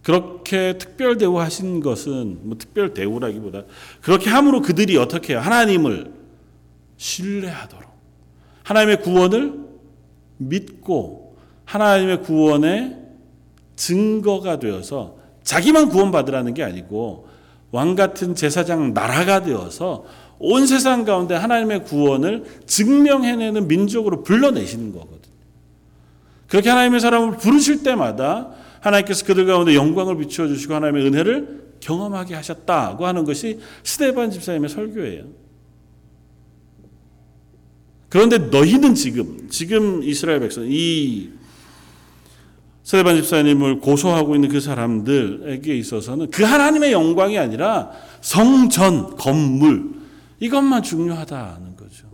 그렇게 0.03 0.79
특별 0.79 1.19
대우하신 1.19 1.81
것은 1.81 2.39
뭐 2.45 2.57
특별 2.57 2.95
대우라기보다 2.95 3.65
그렇게 4.01 4.31
함으로 4.31 4.63
그들이 4.63 4.97
어떻게 4.97 5.35
해요? 5.35 5.43
하나님을 5.43 6.11
신뢰하도록 6.97 7.91
하나님의 8.63 9.03
구원을 9.03 9.69
믿고 10.39 11.37
하나님의 11.67 12.23
구원의 12.23 12.97
증거가 13.77 14.59
되어서 14.59 15.19
자기만 15.43 15.91
구원받으라는 15.91 16.55
게 16.55 16.63
아니고 16.63 17.29
왕 17.73 17.95
같은 17.95 18.35
제사장 18.35 18.95
나라가 18.95 19.43
되어서 19.43 20.07
온 20.38 20.66
세상 20.66 21.04
가운데 21.04 21.35
하나님의 21.35 21.85
구원을 21.85 22.45
증명해내는 22.66 23.66
민족으로 23.66 24.23
불러내시는 24.23 24.92
거거든요. 24.92 25.18
그렇게 26.49 26.71
하나님의 26.71 27.00
사람을 27.00 27.38
부르실 27.38 27.83
때마다 27.83 28.50
하나님께서 28.80 29.25
그들 29.25 29.47
가운데 29.47 29.75
영광을 29.75 30.16
비추어 30.18 30.47
주시고 30.47 30.75
하나님의 30.75 31.07
은혜를 31.07 31.68
경험하게 31.80 32.35
하셨다고 32.35 33.07
하는 33.07 33.25
것이 33.25 33.59
스테반 33.83 34.30
집사님의 34.30 34.68
설교예요. 34.68 35.25
그런데 38.09 38.38
너희는 38.38 38.95
지금 38.95 39.49
지금 39.50 40.02
이스라엘 40.02 40.40
백성 40.40 40.64
이 40.66 41.30
스테반 42.83 43.16
집사님을 43.16 43.80
고소하고 43.80 44.35
있는 44.35 44.49
그 44.49 44.61
사람들에게 44.61 45.76
있어서는 45.76 46.30
그 46.30 46.42
하나님의 46.42 46.92
영광이 46.92 47.38
아니라 47.38 47.90
성전 48.23 49.14
건물 49.16 49.98
이것만 50.40 50.83
중요하다는 50.83 51.76
거죠. 51.76 52.09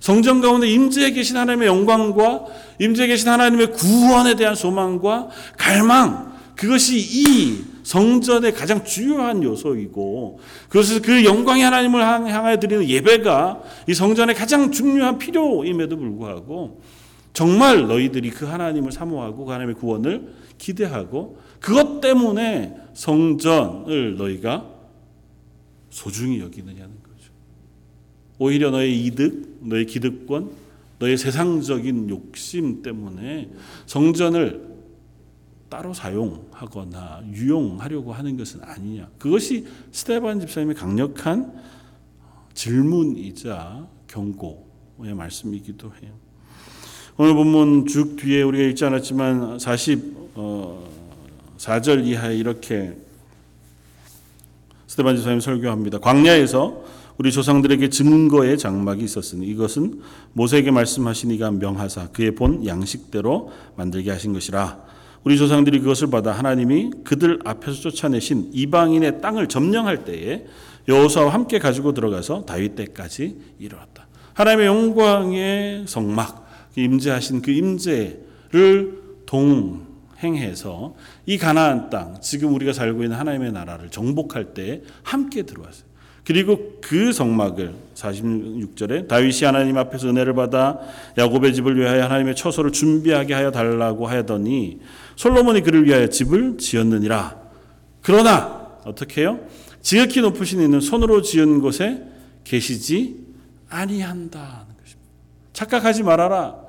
성전 0.00 0.40
가운데 0.40 0.68
임재해 0.68 1.12
계신 1.12 1.36
하나님의 1.36 1.68
영광과 1.68 2.44
임재해 2.78 3.08
계신 3.08 3.28
하나님의 3.28 3.72
구원에 3.72 4.36
대한 4.36 4.54
소망과 4.54 5.28
갈망 5.56 6.36
그것이 6.54 6.98
이 6.98 7.64
성전의 7.82 8.54
가장 8.54 8.84
중요한 8.84 9.42
요소이고 9.42 10.40
그래서 10.68 11.00
그 11.00 11.24
영광의 11.24 11.62
하나님을 11.64 12.02
향하여 12.02 12.58
드리는 12.58 12.88
예배가 12.88 13.62
이 13.88 13.94
성전의 13.94 14.34
가장 14.34 14.70
중요한 14.70 15.18
필요임에도 15.18 15.96
불구하고 15.96 16.82
정말 17.32 17.86
너희들이 17.86 18.30
그 18.30 18.46
하나님을 18.46 18.92
사모하고 18.92 19.44
그 19.44 19.50
하나님의 19.50 19.74
구원을 19.76 20.32
기대하고 20.58 21.38
그것 21.60 22.00
때문에 22.00 22.74
성전을 22.94 24.16
너희가 24.16 24.75
소중히 25.96 26.40
여기느냐는 26.40 26.94
거죠. 27.02 27.32
오히려 28.38 28.70
너의 28.70 29.06
이득, 29.06 29.60
너의 29.62 29.86
기득권, 29.86 30.50
너의 30.98 31.16
세상적인 31.16 32.10
욕심 32.10 32.82
때문에 32.82 33.50
성전을 33.86 34.76
따로 35.70 35.94
사용하거나 35.94 37.22
유용하려고 37.32 38.12
하는 38.12 38.36
것은 38.36 38.60
아니냐. 38.62 39.08
그것이 39.18 39.66
스테반 39.90 40.38
집사님의 40.40 40.74
강력한 40.74 41.54
질문이자 42.52 43.88
경고의 44.06 45.14
말씀이기도 45.14 45.92
해요. 46.02 46.12
오늘 47.16 47.32
본문 47.32 47.86
쭉 47.86 48.16
뒤에 48.16 48.42
우리가 48.42 48.64
읽지 48.64 48.84
않았지만 48.84 49.56
44절 49.56 52.04
이하에 52.04 52.36
이렇게 52.36 52.98
스테반 54.86 55.16
지사님 55.16 55.40
설교합니다. 55.40 55.98
광야에서 55.98 56.84
우리 57.18 57.32
조상들에게 57.32 57.88
증거의 57.88 58.58
장막이 58.58 59.02
있었으니 59.02 59.46
이것은 59.46 60.00
모세에게 60.34 60.70
말씀하신 60.70 61.30
이가 61.32 61.50
명하사 61.50 62.08
그의 62.08 62.34
본 62.34 62.66
양식대로 62.66 63.50
만들게 63.76 64.10
하신 64.10 64.32
것이라. 64.32 64.84
우리 65.24 65.36
조상들이 65.38 65.80
그것을 65.80 66.08
받아 66.08 66.30
하나님이 66.32 66.90
그들 67.02 67.40
앞에서 67.44 67.80
쫓아내신 67.80 68.50
이방인의 68.52 69.20
땅을 69.20 69.48
점령할 69.48 70.04
때에 70.04 70.44
여호수아와 70.86 71.32
함께 71.32 71.58
가지고 71.58 71.94
들어가서 71.94 72.44
다윗 72.44 72.76
때까지 72.76 73.36
이르렀다. 73.58 74.06
하나님의 74.34 74.66
영광의 74.66 75.84
성막 75.88 76.46
임재하신 76.76 77.42
그 77.42 77.50
임재를 77.50 79.02
동 79.24 79.85
행해서 80.22 80.94
이 81.26 81.38
가나안 81.38 81.90
땅 81.90 82.18
지금 82.20 82.54
우리가 82.54 82.72
살고 82.72 83.02
있는 83.02 83.16
하나님의 83.16 83.52
나라를 83.52 83.90
정복할 83.90 84.54
때 84.54 84.82
함께 85.02 85.42
들어왔어요. 85.42 85.86
그리고 86.26 86.78
그 86.80 87.12
성막을 87.12 87.72
46절에 87.94 89.06
다윗이 89.06 89.44
하나님 89.44 89.78
앞에서 89.78 90.08
은혜를 90.08 90.34
받아 90.34 90.80
야곱의 91.16 91.54
집을 91.54 91.78
위하여 91.78 92.02
하나님의 92.02 92.34
처소를 92.34 92.72
준비하게 92.72 93.32
하여 93.32 93.52
달라고 93.52 94.08
하더니 94.08 94.80
솔로몬이 95.14 95.60
그를 95.60 95.86
위하여 95.86 96.08
집을 96.08 96.58
지었느니라. 96.58 97.36
그러나 98.02 98.72
어떻게 98.84 99.20
해요? 99.20 99.38
지극히 99.82 100.20
높으신 100.20 100.60
이는 100.60 100.80
손으로 100.80 101.22
지은 101.22 101.60
곳에 101.60 102.02
계시지 102.42 103.24
것입니다. 104.82 105.10
착각하지 105.52 106.02
말아라. 106.02 106.65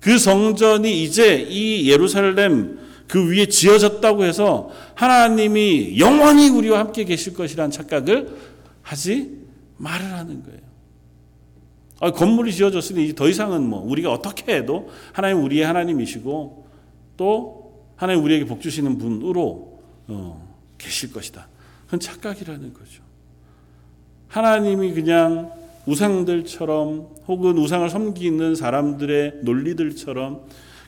그 0.00 0.18
성전이 0.18 1.02
이제 1.02 1.40
이 1.48 1.90
예루살렘 1.90 2.78
그 3.08 3.30
위에 3.30 3.46
지어졌다고 3.46 4.24
해서 4.24 4.70
하나님이 4.94 5.98
영원히 5.98 6.48
우리와 6.50 6.78
함께 6.78 7.04
계실 7.04 7.34
것이라는 7.34 7.70
착각을 7.70 8.36
하지 8.82 9.38
말으라는 9.78 10.42
거예요. 10.44 10.60
아, 12.00 12.12
건물이 12.12 12.52
지어졌으니 12.52 13.14
더 13.14 13.28
이상은 13.28 13.68
뭐 13.68 13.80
우리가 13.80 14.12
어떻게 14.12 14.54
해도 14.54 14.88
하나님 15.12 15.42
우리의 15.42 15.64
하나님이시고 15.64 16.68
또 17.16 17.58
하나님 17.96 18.22
우리에게 18.22 18.44
복 18.44 18.60
주시는 18.60 18.98
분으로 18.98 19.80
어, 20.06 20.56
계실 20.78 21.12
것이다. 21.12 21.48
그건 21.86 22.00
착각이라는 22.00 22.72
거죠. 22.72 23.02
하나님이 24.28 24.92
그냥 24.92 25.50
우상들처럼 25.88 27.08
혹은 27.26 27.56
우상을 27.56 27.88
섬기는 27.88 28.54
사람들의 28.54 29.38
논리들처럼 29.42 30.42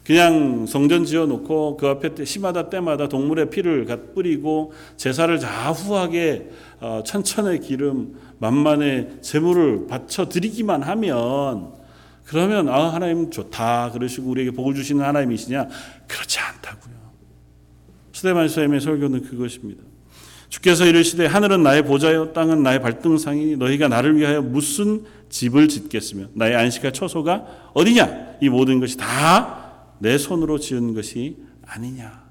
그냥 0.05 0.67
성전 0.67 1.05
지어 1.05 1.27
놓고 1.27 1.77
그 1.77 1.87
앞에 1.87 2.25
시마다 2.25 2.69
때마다 2.69 3.09
동물의 3.09 3.51
피를 3.51 3.87
뿌리고 4.15 4.73
제사를 4.97 5.39
자후하게 5.39 6.51
어, 6.81 7.03
천천의 7.05 7.61
기름 7.61 8.17
만만의 8.39 9.19
제물을 9.21 9.87
바쳐 9.87 10.29
드리기만 10.29 10.83
하면 10.83 11.73
그러면 12.25 12.69
아 12.69 12.93
하나님 12.93 13.31
좋다 13.31 13.91
그러시고 13.93 14.31
우리에게 14.31 14.53
복을 14.53 14.75
주시는 14.75 15.05
하나님이시냐 15.05 15.69
그렇지 16.07 16.39
않다고요. 16.39 16.95
스테반 18.13 18.49
선생님의 18.49 18.81
설교는 18.81 19.23
그것입니다. 19.23 19.90
주께서 20.51 20.85
이르시되 20.85 21.25
하늘은 21.27 21.63
나의 21.63 21.85
보좌요 21.85 22.33
땅은 22.35 22.63
나의 22.63 22.83
발등상이니 22.83 23.57
너희가 23.57 23.89
나를 23.89 24.17
위하여 24.17 24.43
무슨 24.43 25.05
집을 25.31 25.69
짓겠으며 25.69 26.27
나의 26.35 26.55
안식할 26.57 26.93
처소가 26.93 27.71
어디냐? 27.73 28.37
이 28.43 28.49
모든 28.51 28.79
것이 28.81 28.99
다 28.99 29.61
내 30.01 30.17
손으로 30.19 30.59
지은 30.59 30.95
것이 30.95 31.37
아니냐? 31.63 32.29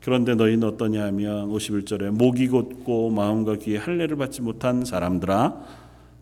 그런데 0.00 0.34
너희는 0.34 0.66
어떠냐 0.68 1.04
하면 1.06 1.48
51절에 1.50 2.10
목이 2.10 2.48
곧고 2.48 3.10
마음과 3.10 3.56
귀에 3.56 3.76
할례를 3.76 4.16
받지 4.16 4.40
못한 4.40 4.84
사람들아 4.84 5.62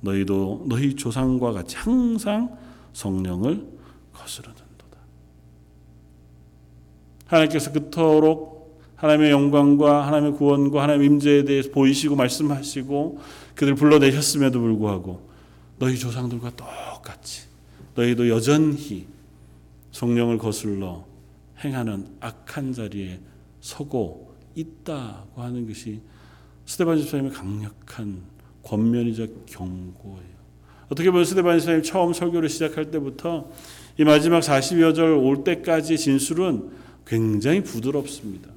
너희도 0.01 0.67
너희 0.69 0.97
조상과 0.97 1.53
같이 1.53 1.77
항상 1.77 2.57
성령을 2.93 3.67
거스르는도다. 4.13 4.99
하나님께서 7.27 7.73
그토록 7.73 8.54
하나님의 9.05 9.33
영광과 9.33 10.07
하나님의 10.07 10.33
구원과 10.39 10.83
하나님의 10.83 11.07
임재에 11.09 11.45
대해서 11.45 11.71
보이시고 11.71 12.17
말씀하시고 12.17 13.21
그들 13.55 13.75
불러내셨음에도 13.75 14.59
불구하고 14.59 15.29
너희 15.79 15.99
조상들과 15.99 16.53
똑같이 16.57 17.43
너희도 17.95 18.31
여전히 18.31 19.07
성령을 19.93 20.39
거슬러 20.39 21.05
행하는 21.63 22.07
악한 22.21 22.73
자리에 22.73 23.21
서고 23.61 24.35
있다고 24.55 25.43
하는 25.43 25.69
것이 25.69 26.01
스테반 26.65 26.97
집사님의 26.97 27.33
강력한 27.33 28.23
권면이자 28.63 29.27
경고예요. 29.45 30.35
어떻게 30.89 31.11
보면 31.11 31.27
스테반 31.27 31.59
집사님 31.59 31.83
처음 31.83 32.15
설교를 32.15 32.49
시작할 32.49 32.91
때부터 32.91 33.51
이 33.99 34.05
마지막 34.05 34.41
40여 34.41 34.95
절올 34.95 35.45
때까지 35.45 35.99
진술은 35.99 36.71
굉장히 37.07 37.63
부드럽습니다. 37.63 38.55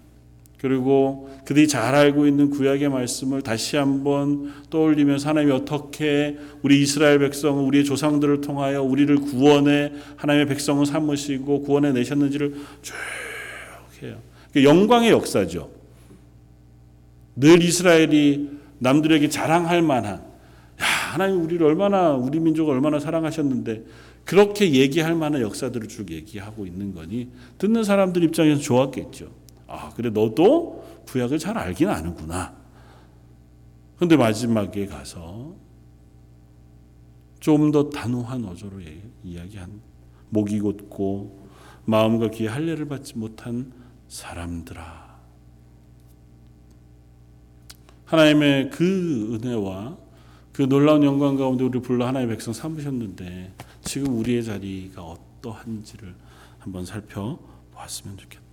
그리고 0.59 1.29
그들이 1.45 1.67
잘 1.67 1.93
알고 1.93 2.25
있는 2.25 2.49
구약의 2.49 2.89
말씀을 2.89 3.43
다시 3.43 3.77
한번 3.77 4.51
떠올리면서 4.69 5.29
하나님이 5.29 5.51
어떻게 5.51 6.37
우리 6.63 6.81
이스라엘 6.81 7.19
백성은 7.19 7.63
우리의 7.65 7.85
조상들을 7.85 8.41
통하여 8.41 8.81
우리를 8.81 9.15
구원해 9.17 9.91
하나님의 10.15 10.47
백성을 10.47 10.83
삼으시고 10.85 11.61
구원해 11.61 11.91
내셨는지를 11.91 12.55
쭉 12.81 12.95
해요. 14.01 14.17
영광의 14.55 15.11
역사죠. 15.11 15.69
늘 17.35 17.61
이스라엘이 17.61 18.49
남들에게 18.79 19.29
자랑할 19.29 19.83
만한 19.83 20.15
야, 20.81 20.85
하나님 21.11 21.43
우리를 21.43 21.65
얼마나 21.65 22.13
우리 22.13 22.39
민족을 22.39 22.73
얼마나 22.73 22.99
사랑하셨는데 22.99 23.83
그렇게 24.25 24.71
얘기할 24.73 25.15
만한 25.15 25.41
역사들을 25.41 25.87
쭉 25.87 26.11
얘기하고 26.11 26.65
있는 26.65 26.93
거니 26.93 27.29
듣는 27.59 27.83
사람들 27.83 28.23
입장에서 28.23 28.59
좋았겠죠. 28.59 29.46
아, 29.67 29.89
그래 29.95 30.09
너도 30.09 30.83
구약을 31.07 31.39
잘 31.39 31.57
알긴 31.57 31.89
아는구나. 31.89 32.55
근데 33.97 34.15
마지막에 34.15 34.85
가서 34.85 35.55
좀 37.39 37.71
더 37.71 37.89
단호한 37.89 38.45
어조로 38.45 38.79
이야기한 39.23 39.81
목이 40.29 40.59
곧고 40.59 41.47
마음과 41.85 42.31
귀에 42.31 42.47
할례를 42.47 42.87
받지 42.87 43.17
못한 43.17 43.71
사람들아. 44.09 45.07
하나님의 48.05 48.69
그 48.69 49.33
은혜와 49.35 49.97
그 50.53 50.63
놀라운 50.63 51.03
영광 51.03 51.35
가운데 51.37 51.63
우리 51.63 51.79
불러 51.79 52.07
하나님의 52.07 52.35
백성 52.35 52.53
삼으셨는데 52.53 53.53
지금 53.83 54.17
우리의 54.17 54.43
자리가 54.43 55.03
어떠한지를 55.03 56.15
한번 56.59 56.85
살펴보았으면 56.85 58.17
좋겠다. 58.17 58.46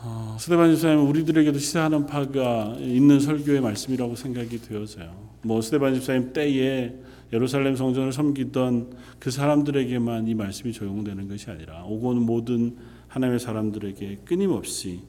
어, 0.00 0.36
스테반 0.38 0.72
집사님 0.72 1.08
우리들에게도 1.08 1.58
시사하는 1.58 2.06
바가 2.06 2.76
있는 2.78 3.18
설교의 3.18 3.60
말씀이라고 3.60 4.14
생각이 4.14 4.60
되어서요. 4.62 5.12
뭐 5.42 5.60
스테반 5.60 5.94
집사님 5.94 6.32
때에 6.32 6.94
예루살렘 7.32 7.74
성전을 7.74 8.12
섬기던 8.12 8.96
그 9.18 9.32
사람들에게만 9.32 10.28
이 10.28 10.34
말씀이 10.34 10.72
적용되는 10.72 11.28
것이 11.28 11.50
아니라 11.50 11.82
오고 11.84 12.14
는 12.14 12.22
모든 12.22 12.76
하나님의 13.08 13.40
사람들에게 13.40 14.20
끊임없이 14.24 15.02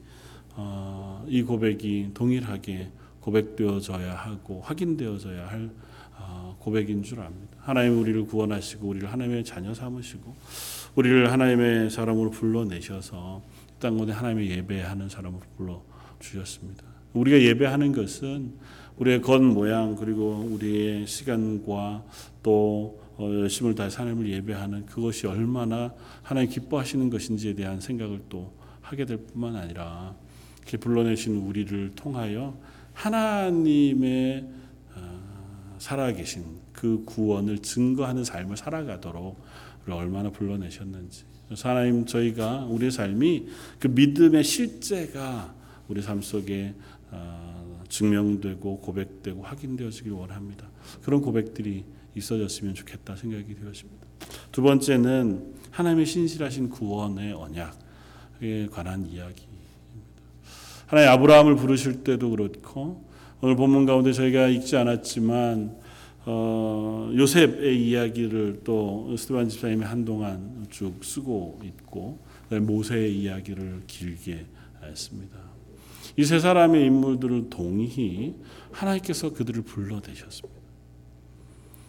어, 0.56 1.24
이 1.28 1.44
고백이 1.44 2.10
동일하게 2.16 2.90
고백되어져야 3.20 4.16
하고 4.16 4.62
확인되어져야 4.62 5.48
할 5.50 5.70
어, 6.18 6.58
고백인 6.60 7.04
줄 7.04 7.20
압니다. 7.22 7.58
하나님 7.60 8.00
우리를 8.00 8.26
구원하시고 8.26 8.88
우리를 8.88 9.12
하나님의 9.12 9.44
자녀 9.44 9.72
삼으시고 9.72 10.36
우리를 10.96 11.32
하나님의 11.32 11.92
사람으로 11.92 12.32
불러내셔서 12.32 13.44
땅 13.80 13.96
가운데 13.96 14.14
하나님의 14.14 14.50
예배하는 14.50 15.10
사람으로 15.10 15.42
불러 15.58 15.84
주셨습니다. 16.20 16.84
우리가 17.14 17.42
예배하는 17.42 17.92
것은 17.92 18.54
우리의 18.98 19.22
겉 19.22 19.42
모양 19.42 19.96
그리고 19.96 20.48
우리의 20.52 21.08
시간과 21.08 22.04
또 22.44 23.00
어, 23.18 23.26
열심을 23.26 23.76
다해 23.76 23.90
하나님을 23.94 24.30
예배하는 24.30 24.86
그것이 24.86 25.28
얼마나 25.28 25.94
하나님 26.22 26.50
기뻐하시는 26.50 27.10
것인지에 27.10 27.54
대한 27.54 27.82
생각을 27.82 28.22
또 28.30 28.54
하게 28.82 29.06
될 29.06 29.18
뿐만 29.18 29.56
아니라 29.56 30.16
이렇게 30.58 30.78
불러내신 30.78 31.38
우리를 31.38 31.92
통하여 31.96 32.58
하나님의 32.94 34.46
어, 34.96 35.76
살아계신 35.80 36.44
그 36.72 37.04
구원을 37.06 37.60
증거하는 37.60 38.24
삶을 38.24 38.56
살아가도록 38.56 39.38
얼마나 39.90 40.30
불러내셨는지. 40.30 41.29
하나님 41.64 42.06
저희가 42.06 42.66
우리의 42.66 42.92
삶이 42.92 43.48
그 43.80 43.88
믿음의 43.88 44.44
실제가 44.44 45.54
우리 45.88 46.02
삶 46.02 46.22
속에 46.22 46.74
어, 47.12 47.84
증명되고 47.90 48.80
고백되고 48.80 49.42
확인되어지길 49.42 50.12
원합니다. 50.12 50.68
그런 51.02 51.22
고백들이 51.22 51.84
있어졌으면 52.16 52.76
좋겠다 52.76 53.16
생각이 53.16 53.56
되었습니다. 53.56 54.08
두 54.52 54.62
번째는 54.62 55.54
하나님의 55.72 56.06
신실하신 56.06 56.70
구원의 56.70 57.34
언약에 57.34 58.68
관한 58.72 59.08
이야기입니다. 59.08 59.50
하나님 60.86 61.10
아브라함을 61.12 61.56
부르실 61.56 62.04
때도 62.04 62.32
그렇고 62.32 63.06
오늘 63.42 63.56
본문 63.56 63.86
가운데 63.86 64.12
저희가 64.12 64.48
읽지 64.48 64.76
않았지만 64.76 65.79
어, 66.32 67.12
요셉의 67.16 67.90
이야기를 67.90 68.62
또 68.64 69.16
스테반 69.18 69.50
집사님이 69.50 69.84
한동안 69.84 70.68
쭉 70.70 71.04
쓰고 71.04 71.60
있고 71.64 72.20
모세의 72.52 73.18
이야기를 73.18 73.82
길게 73.88 74.46
했습니다. 74.84 75.40
이 76.18 76.24
세 76.24 76.38
사람의 76.38 76.86
인물들을 76.86 77.50
동일히 77.50 78.36
하나님께서 78.72 79.34
그들을 79.34 79.64
불러내셨습니다. 79.64 80.60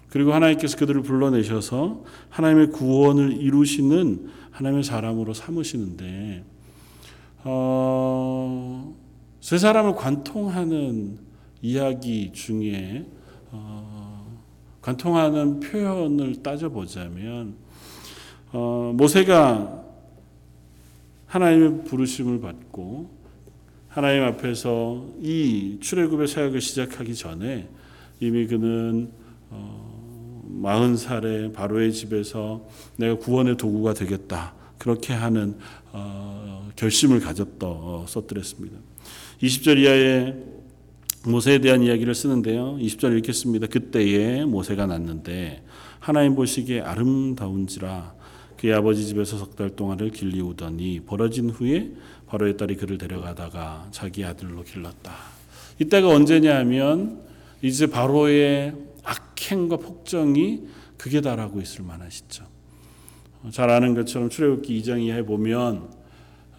그리고 0.09 0.33
하나님께서 0.33 0.79
그들을 0.79 1.03
불러내셔서 1.03 2.05
하나님의 2.31 2.71
구원을 2.71 3.43
이루시는 3.43 4.31
하나님의 4.53 4.85
사람으로 4.85 5.35
삼으시는데 5.35 6.45
어, 7.45 8.97
세 9.43 9.59
사람을 9.59 9.97
관통하는 9.97 11.19
이야기 11.61 12.33
중에 12.33 13.07
어, 13.51 14.00
관통하는 14.83 15.61
표현을 15.61 16.43
따져보자면 16.43 17.55
어, 18.53 18.93
모세가 18.97 19.85
하나님의 21.27 21.85
부르심을 21.85 22.41
받고 22.41 23.11
하나님 23.89 24.23
앞에서 24.25 25.07
이 25.21 25.79
출애굽의 25.81 26.29
사역을 26.29 26.61
시작하기 26.61 27.15
전에 27.15 27.69
이미 28.21 28.47
그는 28.47 29.11
어, 29.51 30.45
마흔 30.49 30.97
살에 30.97 31.53
바로의 31.53 31.93
집에서 31.93 32.67
내가 32.97 33.17
구원의 33.17 33.57
도구가 33.57 33.95
되겠다 33.95 34.55
그렇게 34.79 35.13
하는 35.13 35.57
어, 35.93 36.71
결심을 36.77 37.21
가졌었더랬습니다. 37.21 38.79
20절 39.43 39.79
이하에 39.79 40.60
모세에 41.27 41.59
대한 41.59 41.83
이야기를 41.83 42.15
쓰는데요. 42.15 42.77
20절 42.79 43.17
읽겠습니다. 43.19 43.67
그때에 43.67 44.45
모세가 44.47 44.87
났는데 44.87 45.63
하나님 45.99 46.35
보시기에 46.35 46.81
아름다운지라 46.81 48.15
그의 48.57 48.75
아버지 48.75 49.07
집에서 49.07 49.37
석 49.37 49.55
달 49.55 49.71
동안을 49.71 50.11
길리우더니 50.11 51.01
벌어진 51.01 51.51
후에 51.51 51.93
바로의 52.27 52.57
딸이 52.57 52.77
그를 52.77 52.97
데려가다가 52.97 53.89
자기 53.91 54.25
아들로 54.25 54.63
길렀다. 54.63 55.13
이때가 55.79 56.09
언제냐 56.09 56.57
하면 56.61 57.21
이제 57.63 57.87
바로의 57.87 58.75
악행과 59.03 59.77
폭정이 59.77 60.63
극에 60.97 61.21
달하고 61.21 61.61
있을 61.61 61.85
만한 61.85 62.09
시점. 62.09 62.47
잘 63.51 63.69
아는 63.71 63.95
것처럼 63.95 64.29
출애굽기 64.31 64.81
2장 64.81 65.03
이하에 65.03 65.23
보면 65.23 65.89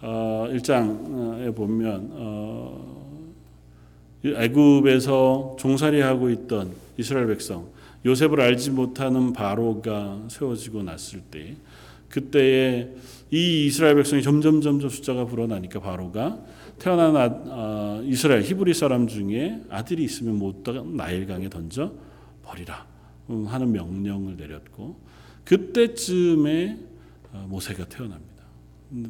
어, 0.02 0.46
1장에 0.50 1.54
보면 1.54 2.08
어, 2.12 3.02
애굽에서 4.24 5.56
종살이하고 5.58 6.30
있던 6.30 6.72
이스라엘 6.96 7.26
백성 7.26 7.66
요셉을 8.04 8.40
알지 8.40 8.70
못하는 8.70 9.32
바로가 9.32 10.24
세워지고 10.28 10.82
났을 10.82 11.20
때 11.20 11.56
그때에 12.08 12.90
이 13.30 13.66
이스라엘 13.66 13.96
백성이 13.96 14.22
점점 14.22 14.60
점점 14.60 14.90
숫자가 14.90 15.24
불어나니까 15.24 15.80
바로가 15.80 16.38
태어난 16.78 17.16
아, 17.16 17.26
어, 17.46 18.02
이스라엘 18.04 18.42
히브리 18.42 18.74
사람 18.74 19.06
중에 19.06 19.60
아들이 19.70 20.04
있으면 20.04 20.38
못다가 20.38 20.82
나일강에 20.84 21.48
던져 21.48 21.92
버리라 22.42 22.86
음, 23.30 23.46
하는 23.46 23.72
명령을 23.72 24.36
내렸고 24.36 24.96
그때쯤에 25.44 26.78
어, 27.32 27.46
모세가 27.48 27.86
태어납니다. 27.86 28.32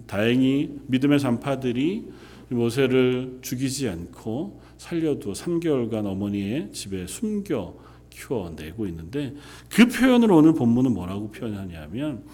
다행히 0.07 0.79
믿음의 0.87 1.19
산파들이 1.19 2.05
모세를 2.51 3.39
죽이지 3.41 3.89
않고 3.89 4.61
살려두어 4.83 5.33
3개월간 5.33 6.07
어머니의 6.07 6.73
집에 6.73 7.07
숨겨 7.07 7.75
키워내고 8.11 8.87
있는데 8.89 9.33
그 9.69 9.87
표현을 9.87 10.33
오늘 10.33 10.55
본문은 10.55 10.93
뭐라고 10.93 11.31
표현하냐면 11.31 12.25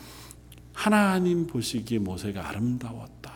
하나님 0.73 1.47
보시기에 1.47 1.99
모세가 1.99 2.49
아름다웠다. 2.49 3.33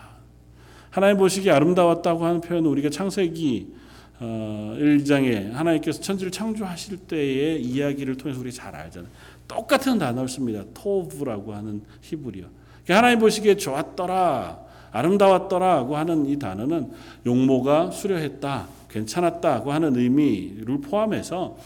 하나님 0.91 1.19
보시기에 1.19 1.53
아름다웠다고 1.53 2.25
하는 2.25 2.41
표현은 2.41 2.69
우리가 2.71 2.89
창세기 2.89 3.75
1장에 4.19 5.51
어, 5.51 5.57
하나님께서 5.57 6.01
천지를 6.01 6.33
창조하실 6.33 6.99
때의 7.09 7.63
이야기를 7.63 8.17
통해서 8.17 8.41
우리 8.41 8.51
잘 8.51 8.75
알잖아요. 8.75 9.11
똑같은 9.47 9.99
단어를 9.99 10.29
씁니다. 10.29 10.65
토브라고 10.73 11.53
하는 11.53 11.83
히브리어. 12.01 12.47
그러니까 12.85 12.97
하나님 12.97 13.19
보시기에 13.19 13.57
좋았더라, 13.57 14.61
아름다웠더라고 14.93 15.97
하는 15.97 16.27
이 16.27 16.39
단어는 16.39 16.93
용모가 17.27 17.91
수려했다, 17.91 18.69
괜찮았다고 18.93 19.73
하는 19.73 19.97
의미를 19.97 20.81
포함해서 20.81 21.57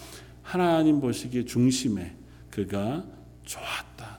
하나님 0.43 1.01
보시기에 1.01 1.45
중심에 1.45 2.15
그가 2.51 3.05
좋았다. 3.45 4.19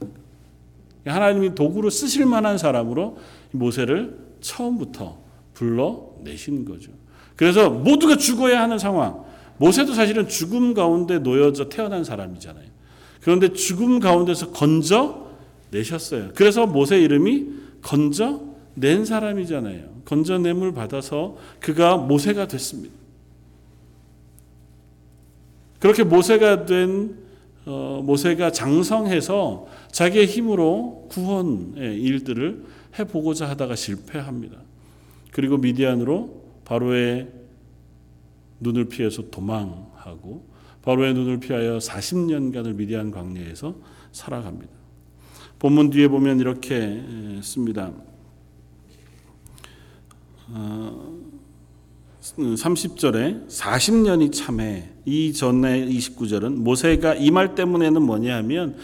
하나님이 1.06 1.56
도구로 1.56 1.90
쓰실 1.90 2.26
만한 2.26 2.58
사람으로 2.58 3.18
모세를 3.52 4.18
처음부터 4.42 5.18
불러내신 5.54 6.66
거죠. 6.66 6.92
그래서 7.36 7.70
모두가 7.70 8.18
죽어야 8.18 8.62
하는 8.62 8.78
상황. 8.78 9.26
모세도 9.58 9.94
사실은 9.94 10.28
죽음 10.28 10.74
가운데 10.74 11.20
놓여져 11.20 11.70
태어난 11.70 12.04
사람이잖아요. 12.04 12.68
그런데 13.22 13.54
죽음 13.54 14.00
가운데서 14.00 14.52
건져 14.52 15.28
내셨어요. 15.72 16.30
그래서 16.36 16.68
모세 16.68 17.00
이름이 17.00 17.48
건져 17.82 18.42
낸 18.80 19.06
사람이잖아요. 19.06 20.02
건져냄을 20.06 20.72
받아서 20.72 21.36
그가 21.60 21.98
모세가 21.98 22.48
됐습니다. 22.48 22.94
그렇게 25.80 26.04
모세가 26.04 26.66
된 26.66 27.18
어, 27.66 28.02
모세가 28.06 28.52
장성해서 28.52 29.68
자기의 29.92 30.28
힘으로 30.28 31.08
구원의 31.10 32.02
일들을 32.02 32.64
해보고자 32.98 33.50
하다가 33.50 33.76
실패합니다. 33.76 34.58
그리고 35.32 35.58
미디안으로 35.58 36.44
바로의 36.64 37.28
눈을 38.60 38.86
피해서 38.86 39.30
도망하고 39.30 40.48
바로의 40.84 41.16
눈을 41.16 41.40
피하여 41.40 41.80
40년간을 41.80 42.76
미디안 42.76 43.12
광야에서 43.12 43.76
살아갑니다. 44.12 44.72
본문 45.60 45.90
뒤에 45.90 46.08
보면 46.08 46.40
이렇게 46.40 47.04
씁니다. 47.42 47.92
어, 50.50 51.18
30절에 52.22 53.48
40년이 53.48 54.34
참해. 54.34 54.90
이 55.06 55.34
전에 55.34 55.86
29절은 55.86 56.56
모세가 56.56 57.16
이 57.16 57.32
말 57.32 57.56
때문에는 57.56 58.02
뭐냐 58.02 58.36
하면 58.38 58.76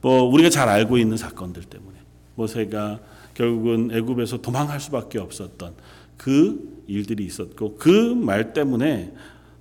뭐 0.00 0.22
우리가 0.24 0.50
잘 0.50 0.68
알고 0.68 0.98
있는 0.98 1.16
사건들 1.16 1.64
때문에 1.64 1.96
모세가 2.34 3.00
결국은 3.34 3.90
애굽에서 3.92 4.38
도망할 4.38 4.80
수밖에 4.80 5.18
없었던 5.18 5.74
그 6.16 6.82
일들이 6.88 7.24
있었고 7.24 7.76
그 7.76 8.14
말 8.14 8.52
때문에 8.52 9.12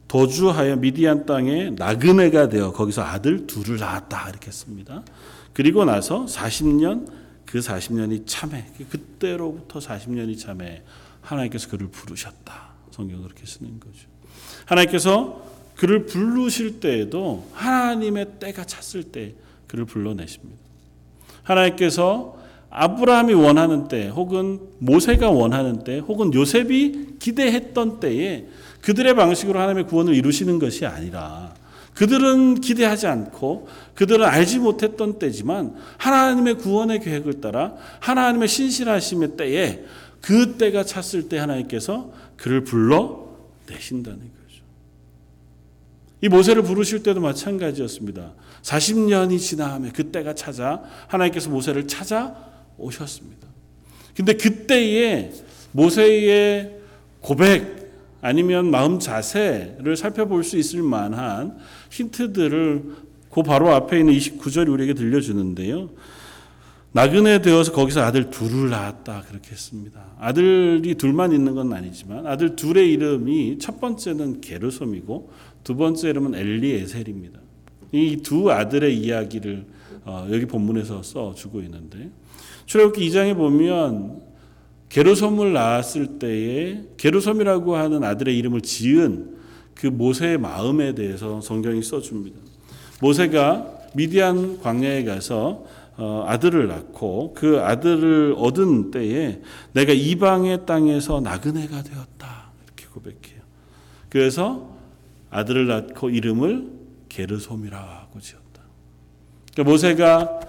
도주하여 0.08 0.78
미디안 0.78 1.26
땅에 1.26 1.70
나그네가 1.72 2.48
되어 2.50 2.72
거기서 2.72 3.02
아들 3.04 3.46
둘을 3.46 3.78
낳았다 3.78 4.30
이렇게 4.30 4.52
씁니다. 4.52 5.04
그리고 5.54 5.84
나서 5.86 6.26
40년 6.26 7.08
그 7.46 7.60
40년이 7.60 8.24
참해. 8.26 8.66
그때로부터 8.90 9.80
40년이 9.80 10.40
참해 10.40 10.82
하나님께서 11.28 11.70
그를 11.70 11.88
부르셨다. 11.88 12.70
성경 12.92 13.22
그렇게 13.22 13.46
쓰는 13.46 13.80
거죠. 13.80 14.08
하나님께서 14.66 15.46
그를 15.76 16.06
부르실 16.06 16.80
때에도 16.80 17.48
하나님의 17.54 18.40
때가 18.40 18.66
찼을 18.66 19.04
때 19.04 19.36
그를 19.68 19.86
불러내십니다. 19.86 20.58
하나님께서 21.44 22.38
아브라함이 22.70 23.34
원하는 23.34 23.88
때 23.88 24.08
혹은 24.08 24.60
모세가 24.80 25.30
원하는 25.30 25.84
때 25.84 26.00
혹은 26.00 26.34
요셉이 26.34 27.18
기대했던 27.20 28.00
때에 28.00 28.48
그들의 28.82 29.16
방식으로 29.16 29.60
하나님의 29.60 29.88
구원을 29.88 30.16
이루시는 30.16 30.60
것이 30.60 30.86
아니라 30.86 31.54
그들은 31.94 32.62
기대하지 32.62 33.08
않고 33.08 33.68
그들은 33.96 34.26
알지 34.26 34.60
못했던 34.60 35.18
때지만 35.18 35.76
하나님의 35.98 36.56
구원의 36.56 37.00
계획을 37.00 37.42
따라 37.42 37.74
하나님의 38.00 38.48
신실하심의 38.48 39.38
때에 39.38 39.84
그 40.22 40.58
때가 40.58 40.84
찼을 40.84 41.30
때 41.30 41.38
하나님께서 41.38 42.12
그를 42.36 42.64
불러 42.64 43.28
내신다는 43.68 44.20
거죠. 44.20 44.64
이 46.22 46.30
모세를 46.30 46.64
부르실 46.64 47.04
때도 47.04 47.22
마찬가지였습니다. 47.22 48.34
40년이 48.62 49.40
지나면 49.40 49.94
그 49.94 50.12
때가 50.12 50.34
찾아 50.34 50.82
하나님께서 51.08 51.50
모세를 51.50 51.88
찾아 51.88 52.36
오셨습니다. 52.78 53.48
근데 54.16 54.34
그때의 54.34 55.32
모세의 55.72 56.78
고백 57.22 57.78
아니면 58.22 58.72
마음 58.72 59.00
자세를 59.00 59.96
살펴볼 59.96 60.44
수 60.44 60.58
있을 60.58 60.82
만한 60.82 61.58
힌트들을 61.92 62.84
그 63.30 63.44
바로 63.44 63.72
앞에 63.72 64.00
있는 64.00 64.14
29절이 64.14 64.72
우리에게 64.72 64.94
들려주는데요. 64.96 65.90
나그네 66.98 67.44
되어서 67.44 67.74
거기서 67.74 68.02
아들 68.02 68.32
둘을 68.32 68.72
낳았다 68.72 69.26
그렇게 69.30 69.52
했습니다. 69.52 70.04
아들이 70.20 70.96
둘만 70.96 71.32
있는 71.32 71.54
건 71.54 71.72
아니지만 71.72 72.26
아들 72.26 72.56
둘의 72.56 72.92
이름이 72.92 73.60
첫 73.60 73.80
번째는 73.80 74.42
게르솜이고 74.42 75.30
두 75.64 75.76
번째 75.76 76.10
이름은 76.10 76.34
엘리에셀입니다. 76.34 77.40
이 77.92 78.18
두 78.24 78.52
아들의 78.52 78.98
이야기를 78.98 79.66
어, 80.06 80.28
여기 80.32 80.48
본문에서 80.48 81.04
써 81.04 81.36
주고 81.36 81.62
있는데 81.62 82.10
출애굽기 82.66 83.08
2장에 83.10 83.36
보면 83.36 84.20
게르솜을 84.90 85.54
낳았을 85.54 86.18
때에 86.18 86.82
게르솜이라고 86.98 87.76
하는 87.76 88.04
아들의 88.04 88.36
이름을 88.36 88.62
지은 88.62 89.36
그 89.76 89.86
모세의 89.86 90.40
마음에 90.40 90.96
대해서 90.96 91.42
성경이 91.42 91.84
써줍니다. 91.84 92.40
모세가 93.02 93.82
미디안 93.94 94.60
광야에 94.62 95.04
가서 95.04 95.78
어, 95.87 95.87
아들을 95.98 96.68
낳고 96.68 97.34
그 97.36 97.60
아들을 97.60 98.36
얻은 98.38 98.92
때에 98.92 99.42
내가 99.74 99.94
이방의 99.94 100.66
땅에서 100.66 101.22
나그네가 101.22 101.82
되었다 101.84 102.52
이렇게 102.66 102.86
고백해요. 102.94 103.42
그래서 104.10 104.70
아들을 105.30 105.68
낳고 105.68 106.10
이름을 106.10 106.70
게르솜이라고 107.10 108.20
지었다. 108.20 108.62
그러니까 109.54 109.72
모세가 109.72 110.40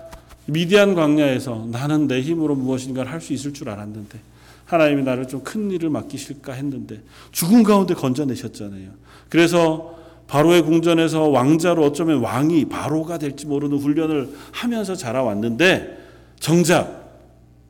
미디안 0.46 0.94
광야에서 0.94 1.68
나는 1.70 2.06
내 2.08 2.20
힘으로 2.20 2.54
무엇인가를 2.54 3.10
할 3.10 3.20
수 3.20 3.32
있을 3.32 3.52
줄 3.52 3.68
알았는데 3.68 4.18
하나님이 4.66 5.02
나를 5.02 5.26
좀 5.28 5.42
큰 5.42 5.70
일을 5.70 5.88
맡기실까 5.90 6.52
했는데 6.52 7.00
죽음 7.32 7.62
가운데 7.62 7.94
건져내셨잖아요. 7.94 8.90
그래서 9.30 9.97
바로의 10.28 10.62
궁전에서 10.62 11.28
왕자로 11.28 11.84
어쩌면 11.84 12.20
왕이 12.20 12.66
바로가 12.66 13.18
될지 13.18 13.46
모르는 13.46 13.78
훈련을 13.78 14.30
하면서 14.52 14.94
자라왔는데 14.94 15.98
정작 16.38 17.08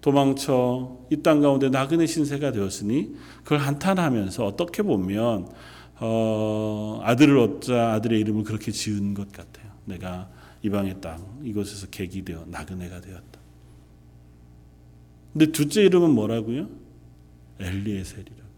도망쳐 0.00 0.98
이 1.10 1.22
땅 1.22 1.40
가운데 1.40 1.70
나그네 1.70 2.06
신세가 2.06 2.52
되었으니 2.52 3.14
그걸 3.42 3.58
한탄하면서 3.58 4.44
어떻게 4.44 4.82
보면 4.82 5.48
어, 6.00 7.00
아들을 7.02 7.38
얻자 7.38 7.92
아들의 7.94 8.20
이름을 8.20 8.44
그렇게 8.44 8.70
지은 8.70 9.14
것 9.14 9.32
같아요. 9.32 9.66
내가 9.86 10.28
이방의 10.62 11.00
땅 11.00 11.24
이곳에서 11.44 11.86
계기되어 11.88 12.44
나그네가 12.48 13.00
되었다. 13.00 13.40
근데 15.32 15.46
둘째 15.52 15.82
이름은 15.82 16.10
뭐라고요? 16.10 16.68
엘리에셀이라고. 17.60 18.48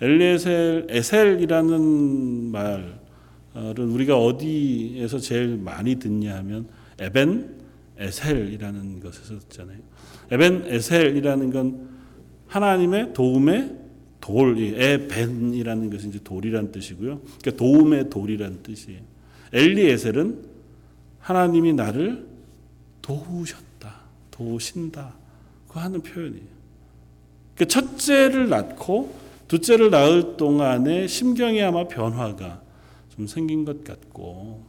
엘리에셀 0.00 0.86
에셀이라는 0.90 1.80
말은 2.52 2.97
우리가 3.78 4.18
어디에서 4.18 5.18
제일 5.18 5.56
많이 5.56 5.96
듣냐 5.96 6.36
하면 6.36 6.68
에벤 6.98 7.58
에셀이라는 7.98 9.00
것에서 9.00 9.38
듣잖아요. 9.40 9.78
에벤 10.30 10.64
에셀이라는 10.66 11.50
건 11.50 11.88
하나님의 12.46 13.12
도움의 13.12 13.76
돌, 14.20 14.58
에벤이라는 14.58 15.90
것은 15.90 16.10
이제 16.10 16.18
돌이란 16.22 16.72
뜻이고요. 16.72 17.20
그러니까 17.20 17.50
도움의 17.52 18.10
돌이란 18.10 18.62
뜻이에요. 18.62 19.00
엘리 19.52 19.90
에셀은 19.90 20.44
하나님이 21.20 21.72
나를 21.72 22.26
도우셨다, 23.02 23.94
도우신다, 24.30 25.14
그 25.68 25.78
하는 25.78 26.02
표현이에요. 26.02 26.58
그 27.56 27.66
첫째를 27.66 28.48
낳고 28.48 29.14
둘째를 29.48 29.90
낳을 29.90 30.36
동안에 30.36 31.06
심경에 31.06 31.62
아마 31.62 31.88
변화가 31.88 32.67
좀 33.18 33.26
생긴 33.26 33.64
것 33.64 33.82
같고 33.82 34.62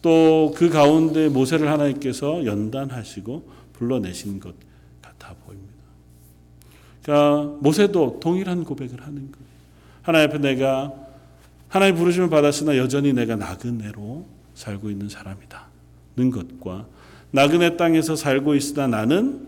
또 0.00 0.52
그 0.56 0.70
가운데 0.70 1.28
모세를 1.28 1.68
하나님께서 1.70 2.46
연단하시고 2.46 3.50
불러내신 3.74 4.40
것 4.40 4.54
같아 5.02 5.34
보입니다. 5.44 5.74
그러니까 7.02 7.56
모세도 7.60 8.20
동일한 8.20 8.64
고백을 8.64 9.02
하는 9.02 9.32
거예요. 9.32 9.50
하나님 10.02 10.28
앞에 10.28 10.38
내가 10.38 10.94
하나님 11.68 11.96
부르심을 11.96 12.30
받았으나 12.30 12.76
여전히 12.76 13.12
내가 13.12 13.36
나그네로 13.36 14.24
살고 14.54 14.90
있는 14.90 15.08
사람이다. 15.08 15.68
는 16.16 16.30
것과 16.30 16.86
나그네 17.32 17.76
땅에서 17.76 18.16
살고 18.16 18.54
있으나 18.54 18.86
나는 18.86 19.46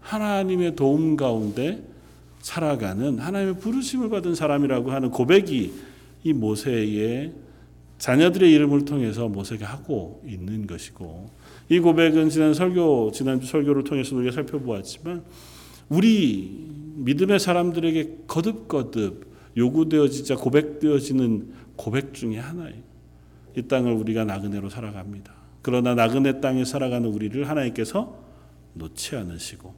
하나님의 0.00 0.76
도움 0.76 1.16
가운데 1.16 1.82
살아가는 2.40 3.18
하나님의 3.18 3.58
부르심을 3.58 4.10
받은 4.10 4.34
사람이라고 4.34 4.90
하는 4.90 5.10
고백이 5.10 5.72
이 6.24 6.32
모세의 6.32 7.32
자녀들의 8.02 8.50
이름을 8.50 8.84
통해서 8.84 9.28
모세가 9.28 9.64
하고 9.64 10.20
있는 10.26 10.66
것이고 10.66 11.30
이 11.68 11.78
고백은 11.78 12.30
지난 12.30 12.52
설교 12.52 13.12
지난주 13.12 13.46
설교를 13.46 13.84
통해서 13.84 14.16
우리가 14.16 14.32
살펴보았지만 14.32 15.22
우리 15.88 16.66
믿음의 16.96 17.38
사람들에게 17.38 18.24
거듭거듭 18.26 19.24
요구되어지자 19.56 20.34
고백되어지는 20.34 21.52
고백 21.76 22.12
중에 22.12 22.38
하나예요. 22.38 22.82
이 23.56 23.62
땅을 23.62 23.92
우리가 23.92 24.24
나그네로 24.24 24.68
살아갑니다. 24.68 25.32
그러나 25.62 25.94
나그네 25.94 26.40
땅에 26.40 26.64
살아가는 26.64 27.08
우리를 27.08 27.48
하나님께서 27.48 28.18
놓지 28.74 29.14
않으시고 29.14 29.72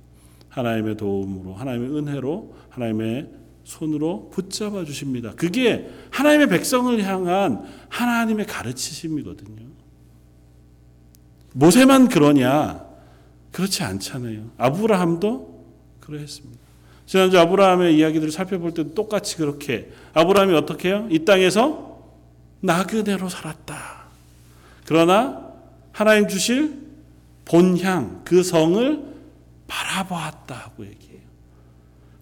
하나님의 0.49 0.97
도움으로 0.97 1.53
하나님의 1.53 1.91
은혜로 1.91 2.55
하나님의 2.71 3.29
손으로 3.65 4.31
붙잡아 4.31 4.85
주십니다. 4.85 5.33
그게 5.37 5.91
하나님의 6.11 6.49
백성을 6.49 7.03
향한 7.03 7.67
하나님의 7.89 8.47
가르치심이거든요. 8.47 9.65
모세만 11.55 12.09
그러냐? 12.09 12.85
그렇지 13.53 13.83
않잖아요. 13.83 14.51
아브라함도 14.59 15.65
그러했습니다. 16.01 16.61
지난주 17.07 17.39
아브라함의 17.39 17.97
이야기들을 17.97 18.33
살펴볼 18.33 18.73
때도 18.75 18.95
똑같이 18.95 19.37
그렇게 19.37 19.91
아브라함이 20.15 20.55
어떻게 20.55 20.89
해요? 20.89 21.07
이 21.11 21.25
땅에서 21.25 22.03
나그네로 22.61 23.29
살았다. 23.29 24.05
그러나 24.87 25.53
하나님 25.93 26.29
주실 26.29 26.83
본향 27.45 28.23
그 28.25 28.43
성을 28.43 29.15
바라보았다고 29.67 30.85
얘기해요. 30.87 31.04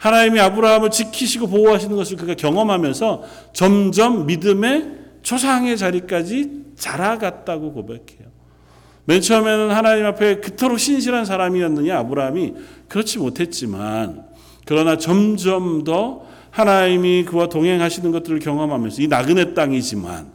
하나님이 0.02 0.40
아브라함을 0.40 0.90
지키시고 0.90 1.46
보호하시는 1.46 1.94
것을 1.94 2.16
그가 2.16 2.34
경험하면서 2.34 3.22
점점 3.52 4.26
믿음의 4.26 4.98
초상의 5.22 5.78
자리까지 5.78 6.62
자라갔다고 6.76 7.72
고백해요. 7.72 8.32
맨 9.04 9.20
처음에는 9.20 9.70
하나님 9.70 10.04
앞에 10.06 10.40
그토록 10.40 10.80
신실한 10.80 11.24
사람이었느냐 11.24 11.98
아브라함이 12.00 12.54
그렇지 12.88 13.18
못했지만 13.18 14.24
그러나 14.64 14.98
점점 14.98 15.84
더 15.84 16.22
하나님이 16.50 17.24
그와 17.24 17.48
동행하시는 17.48 18.10
것들을 18.10 18.40
경험하면서 18.40 19.02
이 19.02 19.06
나그네 19.06 19.54
땅이지만 19.54 20.31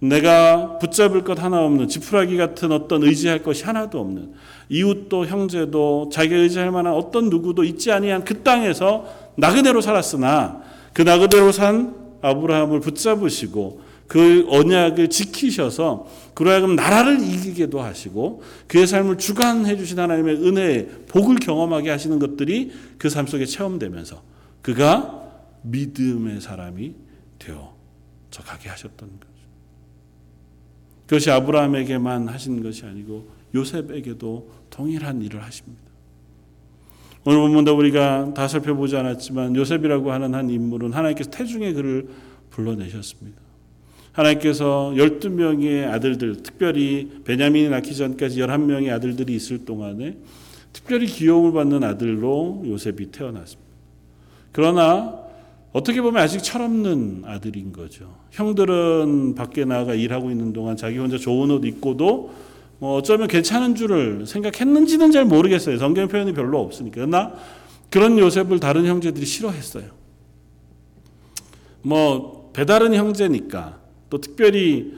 내가 0.00 0.78
붙잡을 0.78 1.24
것 1.24 1.42
하나 1.42 1.64
없는 1.64 1.88
지푸라기 1.88 2.36
같은 2.36 2.70
어떤 2.72 3.02
의지할 3.02 3.42
것이 3.42 3.64
하나도 3.64 4.00
없는 4.00 4.32
이웃도 4.68 5.26
형제도 5.26 6.08
자기가 6.12 6.36
의지할 6.36 6.70
만한 6.70 6.94
어떤 6.94 7.30
누구도 7.30 7.64
있지 7.64 7.90
아니한 7.90 8.24
그 8.24 8.42
땅에서 8.42 9.06
나그네로 9.36 9.80
살았으나 9.80 10.62
그 10.92 11.02
나그네로 11.02 11.52
산 11.52 11.94
아브라함을 12.22 12.80
붙잡으시고 12.80 13.88
그 14.06 14.46
언약을 14.48 15.10
지키셔서 15.10 16.08
그로 16.34 16.50
하여금 16.50 16.76
나라를 16.76 17.20
이기게도 17.20 17.80
하시고 17.80 18.42
그의 18.66 18.86
삶을 18.86 19.18
주관해 19.18 19.76
주신 19.76 19.98
하나님의 19.98 20.36
은혜의 20.36 20.88
복을 21.08 21.36
경험하게 21.36 21.90
하시는 21.90 22.18
것들이 22.18 22.72
그 22.98 23.10
삶 23.10 23.26
속에 23.26 23.44
체험되면서 23.44 24.22
그가 24.62 25.28
믿음의 25.62 26.40
사람이 26.40 26.94
되어져 27.38 28.42
가게 28.44 28.68
하셨던 28.70 29.10
거죠. 29.20 29.27
그것이 31.08 31.30
아브라함에게만 31.30 32.28
하신 32.28 32.62
것이 32.62 32.84
아니고 32.84 33.26
요셉에게도 33.54 34.50
동일한 34.68 35.22
일을 35.22 35.42
하십니다. 35.42 35.80
오늘 37.24 37.40
본문도 37.40 37.74
우리가 37.76 38.34
다 38.34 38.46
살펴보지 38.46 38.94
않았지만 38.96 39.56
요셉이라고 39.56 40.12
하는 40.12 40.34
한 40.34 40.50
인물은 40.50 40.92
하나님께서 40.92 41.30
태중의 41.30 41.72
그를 41.72 42.08
불러내셨습니다. 42.50 43.40
하나님께서 44.12 44.92
12명의 44.96 45.88
아들들, 45.88 46.42
특별히 46.42 47.22
베냐민이 47.24 47.70
낳기 47.70 47.94
전까지 47.96 48.40
11명의 48.40 48.92
아들들이 48.92 49.34
있을 49.34 49.64
동안에 49.64 50.18
특별히 50.74 51.06
기용을 51.06 51.52
받는 51.52 51.84
아들로 51.84 52.64
요셉이 52.66 53.06
태어났습니다. 53.12 53.68
그러나 54.52 55.27
어떻게 55.72 56.00
보면 56.00 56.22
아직 56.22 56.42
철없는 56.42 57.24
아들인 57.26 57.72
거죠. 57.72 58.14
형들은 58.30 59.34
밖에 59.34 59.64
나가 59.64 59.94
일하고 59.94 60.30
있는 60.30 60.52
동안 60.52 60.76
자기 60.76 60.98
혼자 60.98 61.18
좋은 61.18 61.50
옷 61.50 61.64
입고도 61.64 62.30
뭐 62.78 62.96
어쩌면 62.96 63.28
괜찮은 63.28 63.74
줄을 63.74 64.26
생각했는지는 64.26 65.10
잘 65.10 65.24
모르겠어요. 65.24 65.78
성경 65.78 66.08
표현이 66.08 66.32
별로 66.32 66.60
없으니까. 66.60 66.94
그러나 66.94 67.32
그런 67.90 68.18
요셉을 68.18 68.60
다른 68.60 68.86
형제들이 68.86 69.26
싫어했어요. 69.26 69.84
뭐 71.82 72.50
배다른 72.52 72.94
형제니까 72.94 73.78
또 74.10 74.18
특별히 74.20 74.94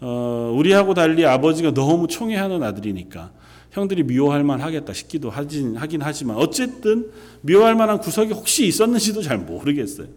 어, 0.00 0.52
우리하고 0.56 0.94
달리 0.94 1.26
아버지가 1.26 1.74
너무 1.74 2.06
총애하는 2.06 2.62
아들이니까 2.62 3.32
형들이 3.78 4.02
미워할 4.02 4.44
만 4.44 4.60
하겠다 4.60 4.92
싶기도 4.92 5.30
하긴, 5.30 5.76
하긴 5.76 6.02
하지만 6.02 6.36
어쨌든 6.36 7.10
미워할 7.42 7.74
만한 7.74 7.98
구석이 7.98 8.32
혹시 8.32 8.66
있었는지도 8.66 9.22
잘 9.22 9.38
모르겠어요. 9.38 10.08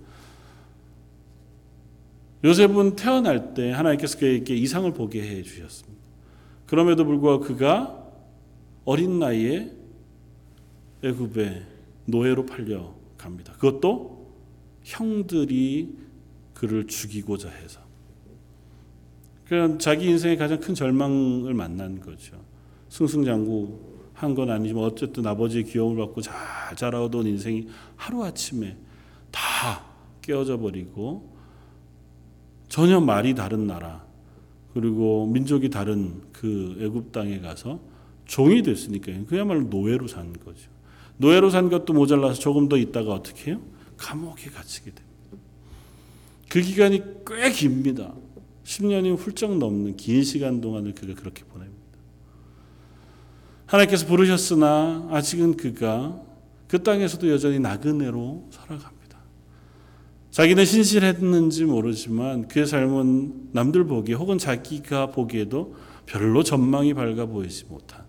요셉은 2.43 2.95
태어날 2.95 3.53
때 3.53 3.71
하나님께서 3.71 4.17
그에게 4.17 4.55
이상을 4.55 4.91
보게 4.93 5.21
해 5.21 5.43
주셨습니다. 5.43 6.01
그럼에도 6.65 7.05
불구하고 7.05 7.43
그가 7.43 8.03
어린 8.83 9.19
나이에 9.19 9.71
애굽의 11.03 11.65
노예로 12.05 12.45
팔려 12.45 12.95
갑니다. 13.17 13.53
그것도 13.53 14.31
형들이 14.83 15.95
그를 16.53 16.87
죽이고자 16.87 17.49
해서. 17.49 17.79
그냥 19.45 19.77
자기 19.77 20.07
인생의 20.07 20.37
가장 20.37 20.59
큰 20.59 20.73
절망을 20.73 21.53
만난 21.53 21.99
거죠. 21.99 22.40
승승장구 22.91 23.79
한 24.13 24.35
건 24.35 24.51
아니지만 24.51 24.83
어쨌든 24.83 25.25
아버지의 25.25 25.63
귀여움을 25.63 25.97
받고 26.05 26.21
잘 26.21 26.35
자라오던 26.75 27.25
인생이 27.25 27.67
하루아침에 27.95 28.77
다 29.31 29.83
깨어져 30.21 30.59
버리고 30.59 31.33
전혀 32.67 32.99
말이 32.99 33.33
다른 33.33 33.65
나라 33.65 34.05
그리고 34.73 35.25
민족이 35.25 35.69
다른 35.69 36.21
그 36.33 36.77
애굽 36.81 37.11
땅에 37.11 37.39
가서 37.39 37.79
종이 38.25 38.61
됐으니까 38.61 39.11
그야말로 39.25 39.63
노예로 39.63 40.07
산 40.07 40.33
거죠. 40.33 40.69
노예로 41.17 41.49
산 41.49 41.69
것도 41.69 41.93
모자라서 41.93 42.39
조금 42.39 42.67
더 42.69 42.77
있다가 42.77 43.13
어떻게 43.13 43.51
해요? 43.51 43.61
감옥에 43.97 44.49
갇히게 44.49 44.91
됩니다. 44.91 45.07
그 46.49 46.61
기간이 46.61 47.01
꽤 47.25 47.51
깁니다. 47.51 48.13
10년이 48.65 49.17
훌쩍 49.17 49.57
넘는 49.57 49.95
긴 49.97 50.23
시간 50.23 50.61
동안을 50.61 50.93
그가 50.93 51.15
그렇게 51.15 51.43
보냅니다. 51.45 51.80
하나님께서 53.71 54.05
부르셨으나 54.05 55.07
아직은 55.11 55.55
그가 55.55 56.21
그 56.67 56.83
땅에서도 56.83 57.29
여전히 57.29 57.59
나그네로 57.59 58.49
살아갑니다. 58.51 59.17
자기는 60.29 60.65
신실했는지 60.65 61.65
모르지만 61.65 62.47
그의 62.49 62.65
삶은 62.65 63.49
남들 63.53 63.85
보기에 63.85 64.15
혹은 64.15 64.37
자기가 64.37 65.11
보기에도 65.11 65.75
별로 66.05 66.43
전망이 66.43 66.93
밝아 66.93 67.25
보이지 67.27 67.65
못한 67.69 68.03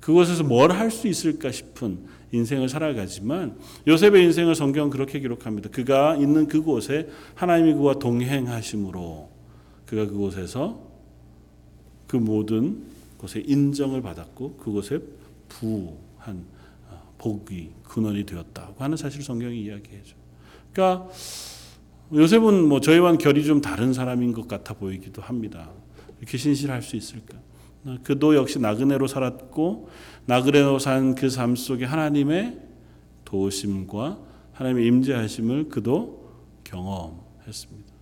그곳에서 0.00 0.44
뭘 0.44 0.72
할 0.72 0.90
수 0.90 1.08
있을까 1.08 1.50
싶은 1.50 1.98
인생을 2.32 2.68
살아가지만 2.68 3.56
요셉의 3.86 4.22
인생을 4.24 4.54
성경은 4.54 4.90
그렇게 4.90 5.20
기록합니다. 5.20 5.70
그가 5.70 6.16
있는 6.16 6.46
그곳에 6.46 7.08
하나님이 7.34 7.74
그와 7.74 7.94
동행하심으로 7.94 9.30
그가 9.86 10.06
그곳에서 10.06 10.86
그 12.06 12.16
모든 12.16 12.82
곳에 13.18 13.42
인정을 13.46 14.00
받았고 14.00 14.56
그곳에 14.56 15.00
부한 15.48 16.44
복이 17.18 17.70
근원이 17.82 18.24
되었다고 18.24 18.82
하는 18.82 18.96
사실 18.96 19.22
성경이 19.22 19.60
이야기해줘. 19.64 20.14
그러니까 20.72 21.08
요셉은 22.12 22.66
뭐 22.68 22.80
저희와는 22.80 23.18
결이 23.18 23.44
좀 23.44 23.60
다른 23.60 23.92
사람인 23.92 24.32
것 24.32 24.48
같아 24.48 24.72
보이기도 24.74 25.20
합니다. 25.20 25.70
이렇게 26.18 26.38
신실할 26.38 26.80
수 26.80 26.96
있을까? 26.96 27.36
그도 28.02 28.34
역시 28.36 28.58
나그네로 28.58 29.06
살았고 29.06 29.88
나그네로 30.26 30.78
산 30.78 31.14
그 31.14 31.28
삶 31.28 31.54
속에 31.56 31.84
하나님의 31.84 32.58
도심과 33.24 34.18
하나님의 34.52 34.86
임재하심을 34.86 35.68
그도 35.68 36.30
경험했습니다. 36.64 37.92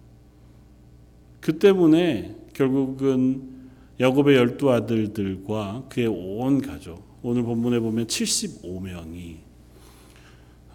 그 1.41 1.59
때문에 1.59 2.37
결국은 2.53 3.56
야곱의 3.99 4.37
열두 4.37 4.71
아들들과 4.71 5.85
그의 5.89 6.07
온 6.07 6.61
가족 6.61 7.03
오늘 7.23 7.43
본문에 7.43 7.81
보면 7.81 8.07
75명이 8.07 9.37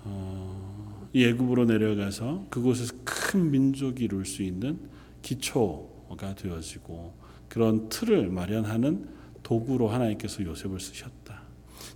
어, 0.03 1.07
이 1.13 1.25
애굽으로 1.25 1.65
내려가서 1.65 2.45
그곳에서 2.49 2.95
큰 3.03 3.51
민족이 3.51 4.05
이룰 4.05 4.25
수 4.25 4.41
있는 4.41 4.79
기초가 5.21 6.35
되어지고 6.35 7.13
그런 7.47 7.89
틀을 7.89 8.29
마련하는 8.29 9.07
도구로 9.43 9.89
하나님께서 9.89 10.43
요셉을 10.43 10.79
쓰셨다. 10.79 11.41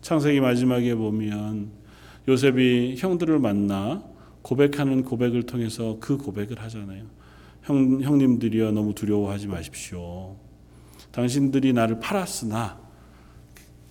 창세기 0.02 0.42
마지막에 0.42 0.94
보면 0.96 1.72
요셉이 2.28 2.96
형들을 2.98 3.40
만나 3.40 4.04
고백하는 4.42 5.04
고백을 5.04 5.44
통해서 5.44 5.98
그 6.00 6.18
고백을 6.18 6.62
하잖아요. 6.62 7.06
형, 7.64 8.02
형님들이여 8.02 8.72
너무 8.72 8.94
두려워하지 8.94 9.48
마십시오. 9.48 10.36
당신들이 11.16 11.72
나를 11.72 12.02
팔았으나 12.02 12.78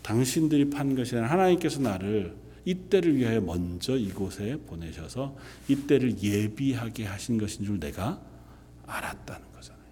당신들이 0.03 0.69
판 0.69 0.95
것이 0.95 1.17
아니라 1.17 1.31
하나님께서 1.33 1.81
나를 1.81 2.37
이때를 2.67 3.17
위하여 3.17 3.41
먼저 3.41 3.97
이곳에 3.97 4.59
보내셔서 4.67 5.35
이때를 5.69 6.23
예비하게 6.23 7.07
하신 7.07 7.39
것인 7.39 7.65
줄 7.65 7.81
내가 7.81 8.21
알았다는 8.87 9.41
거잖아요. 9.55 9.83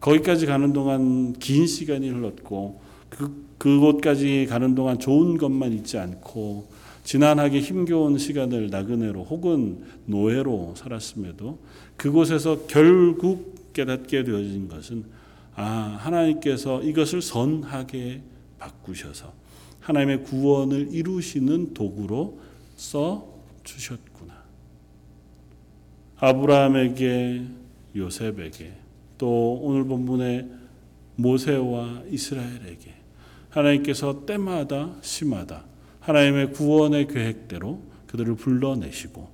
거기까지 0.00 0.46
가는 0.46 0.72
동안 0.72 1.32
긴 1.32 1.66
시간이 1.66 2.08
흘렀고 2.08 2.80
그 3.08 3.46
그곳까지 3.58 4.46
가는 4.48 4.76
동안 4.76 5.00
좋은 5.00 5.38
것만 5.38 5.72
있지 5.72 5.98
않고 5.98 6.68
지난하게 7.02 7.58
힘겨운 7.58 8.18
시간을 8.18 8.70
나그네로 8.70 9.24
혹은 9.24 9.82
노예로 10.04 10.74
살았음에도 10.76 11.58
그곳에서 11.96 12.66
결국 12.68 13.72
깨닫게 13.72 14.22
되어진 14.22 14.68
것은 14.68 15.15
아 15.56 15.96
하나님께서 16.00 16.82
이것을 16.82 17.22
선하게 17.22 18.22
바꾸셔서 18.58 19.32
하나님의 19.80 20.24
구원을 20.24 20.92
이루시는 20.92 21.72
도구로 21.72 22.38
써 22.76 23.26
주셨구나. 23.64 24.34
아브라함에게 26.18 27.42
요셉에게 27.96 28.72
또 29.16 29.54
오늘 29.62 29.84
본문의 29.84 30.46
모세와 31.16 32.02
이스라엘에게 32.10 32.94
하나님께서 33.48 34.26
때마다 34.26 34.94
시마다 35.00 35.64
하나님의 36.00 36.52
구원의 36.52 37.08
계획대로 37.08 37.80
그들을 38.06 38.34
불러내시고 38.34 39.28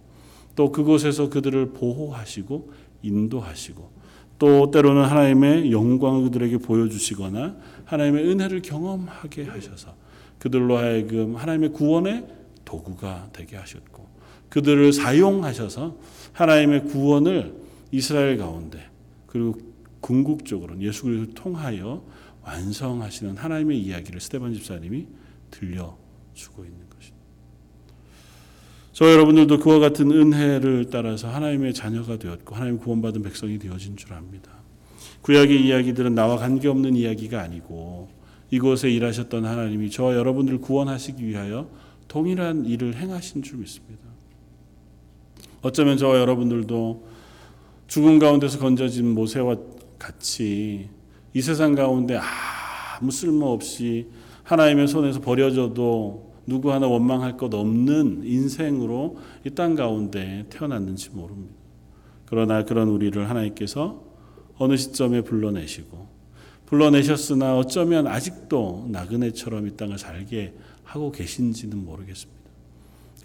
또 0.55 0.71
그곳에서 0.71 1.29
그들을 1.29 1.73
보호하시고 1.73 2.73
인도하시고 3.03 4.02
또 4.43 4.73
때로는 4.73 5.05
하나님의 5.05 5.71
영광을 5.71 6.25
그들에게 6.25 6.59
보여주시거나 6.59 7.55
하나님의 7.85 8.29
은혜를 8.29 8.61
경험하게 8.63 9.45
하셔서 9.45 9.95
그들로 10.41 10.79
하여금 10.79 11.37
하나님의 11.37 11.71
구원의 11.71 12.27
도구가 12.65 13.29
되게 13.33 13.55
하셨고 13.55 14.05
그들을 14.49 14.93
사용하셔서 14.93 15.97
하나님의 16.33 16.87
구원을 16.87 17.55
이스라엘 17.93 18.37
가운데 18.37 18.85
그리고 19.29 19.61
궁극적으로는 20.01 20.83
예수 20.83 21.05
그리스도를 21.05 21.35
통하여 21.35 22.03
완성하시는 22.43 23.37
하나님의 23.37 23.79
이야기를 23.79 24.21
스테반 24.21 24.55
집사님이 24.55 25.07
들려주고 25.53 26.65
있는. 26.65 26.82
저 28.93 29.11
여러분들도 29.11 29.59
그와 29.59 29.79
같은 29.79 30.11
은혜를 30.11 30.89
따라서 30.91 31.29
하나님의 31.29 31.73
자녀가 31.73 32.19
되었고 32.19 32.55
하나님 32.55 32.79
구원받은 32.79 33.23
백성이 33.23 33.59
되어진 33.59 33.97
줄 33.97 34.13
압니다. 34.13 34.51
구약의 35.23 35.65
이야기들은 35.65 36.15
나와 36.15 36.37
관계없는 36.37 36.95
이야기가 36.97 37.41
아니고 37.41 38.11
이곳에 38.51 38.91
일하셨던 38.91 39.47
하나님이 39.47 39.91
저와 39.91 40.15
여러분들을 40.15 40.61
구원하시기 40.61 41.27
위하여 41.27 41.71
동일한 42.07 42.67
일을 42.67 42.95
행하신 42.97 43.43
줄 43.43 43.59
믿습니다. 43.59 44.03
어쩌면 45.63 45.97
저와 45.97 46.19
여러분들도 46.19 47.09
죽음 47.87 48.19
가운데서 48.19 48.59
건져진 48.59 49.09
모세와 49.15 49.57
같이 49.99 50.91
이 51.33 51.41
세상 51.41 51.75
가운데 51.75 52.19
아무 52.19 53.11
쓸모 53.11 53.47
없이 53.53 54.09
하나님의 54.43 54.89
손에서 54.89 55.21
버려져도 55.21 56.32
누구 56.47 56.73
하나 56.73 56.87
원망할 56.89 57.37
것 57.37 57.53
없는 57.55 58.23
인생으로 58.25 59.19
이 59.47 59.51
땅 59.51 59.75
가운데 59.75 60.47
태어났는지 60.51 61.11
모릅니다. 61.11 61.55
그러나 62.27 62.65
그런 62.65 62.89
우리를 62.89 63.29
하나님께서 63.29 64.03
어느 64.59 64.77
시점에 64.77 65.21
불러내시고 65.23 66.07
불러내셨으나 66.67 67.59
어쩌면 67.59 68.07
아직도 68.07 68.89
나그네처럼 68.91 69.67
이 69.67 69.77
땅을 69.77 69.99
살게 69.99 70.55
하고 70.85 71.13
계신지는 71.13 71.85
모르겠습니다. 71.85 72.41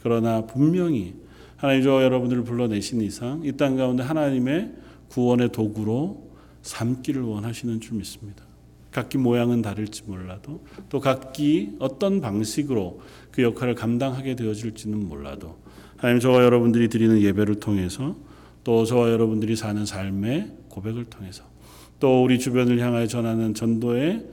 그러나 0.03 0.45
분명히 0.45 1.15
하나님 1.55 1.83
저 1.83 2.03
여러분들을 2.03 2.43
불러내신 2.43 3.01
이상 3.01 3.41
이 3.43 3.51
땅 3.53 3.77
가운데 3.77 4.03
하나님의 4.03 4.73
구원의 5.09 5.51
도구로 5.51 6.27
삼기를 6.61 7.21
원하시는 7.21 7.79
줄 7.79 7.97
믿습니다. 7.97 8.43
각기 8.97 9.19
모양은 9.19 9.61
다를지 9.61 10.05
몰라도 10.07 10.65
또 10.89 10.99
각기 10.99 11.75
어떤 11.77 12.19
방식으로 12.19 12.99
그 13.29 13.43
역할을 13.43 13.75
감당하게 13.75 14.35
되어질지는 14.35 15.07
몰라도 15.07 15.59
하나님 15.97 16.19
저와 16.19 16.43
여러분들이 16.43 16.89
드리는 16.89 17.21
예배를 17.21 17.59
통해서 17.59 18.15
또 18.63 18.85
저와 18.85 19.11
여러분들이 19.11 19.55
사는 19.55 19.85
삶의 19.85 20.51
고백을 20.69 21.05
통해서 21.05 21.43
또 21.99 22.23
우리 22.23 22.39
주변을 22.39 22.79
향하여 22.79 23.05
전하는 23.05 23.53
전도의 23.53 24.25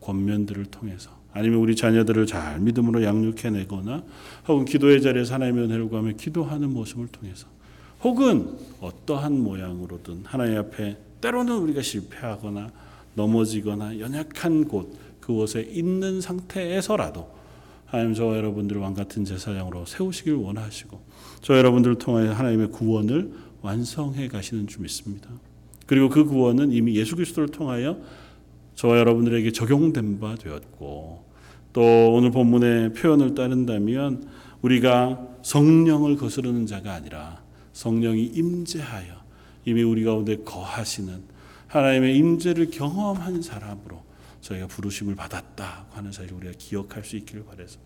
권면들을 0.00 0.64
통해서 0.66 1.12
아니면 1.32 1.60
우리 1.60 1.76
자녀들을 1.76 2.26
잘 2.26 2.58
믿음으로 2.58 3.04
양육해내거나 3.04 4.02
혹은 4.48 4.64
기도의 4.64 5.02
자리에서 5.02 5.34
하나님의 5.34 5.66
은혜를 5.66 5.88
구하며 5.88 6.14
기도하는 6.16 6.72
모습을 6.72 7.06
통해서 7.06 7.46
혹은 8.02 8.58
어떠한 8.80 9.40
모양으로든 9.40 10.22
하나님 10.24 10.58
앞에 10.58 10.96
때로는 11.20 11.54
우리가 11.58 11.82
실패하거나 11.82 12.72
넘어지거나 13.14 13.98
연약한 13.98 14.66
곳 14.66 14.96
그곳에 15.20 15.62
있는 15.62 16.20
상태에서라도 16.20 17.30
하나님 17.86 18.14
저와 18.14 18.36
여러분들을 18.36 18.80
왕 18.80 18.94
같은 18.94 19.24
제사장으로 19.24 19.84
세우시길 19.84 20.34
원하시고 20.34 21.00
저 21.40 21.58
여러분들을 21.58 21.98
통하여 21.98 22.32
하나님의 22.32 22.70
구원을 22.70 23.32
완성해 23.62 24.28
가시는 24.28 24.66
줄 24.66 24.82
믿습니다. 24.82 25.28
그리고 25.86 26.08
그 26.08 26.24
구원은 26.24 26.70
이미 26.72 26.94
예수 26.96 27.16
그리스도를 27.16 27.48
통하여 27.48 27.98
저와 28.76 28.98
여러분들에게 28.98 29.50
적용된 29.50 30.20
바 30.20 30.36
되었고 30.36 31.24
또 31.72 32.12
오늘 32.12 32.30
본문의 32.30 32.92
표현을 32.94 33.34
따른다면 33.34 34.28
우리가 34.62 35.26
성령을 35.42 36.16
거스르는 36.16 36.66
자가 36.66 36.94
아니라 36.94 37.42
성령이 37.72 38.24
임재하여 38.24 39.20
이미 39.64 39.82
우리 39.82 40.04
가운데 40.04 40.36
거하시는 40.36 41.39
하나님의 41.70 42.16
임재를 42.16 42.70
경험한 42.70 43.42
사람으로 43.42 44.02
저희가 44.40 44.66
부르심을 44.66 45.14
받았다 45.14 45.86
하는 45.92 46.10
사실을 46.10 46.36
우리가 46.38 46.54
기억할 46.58 47.04
수 47.04 47.16
있기를 47.16 47.44
바래서 47.44 47.78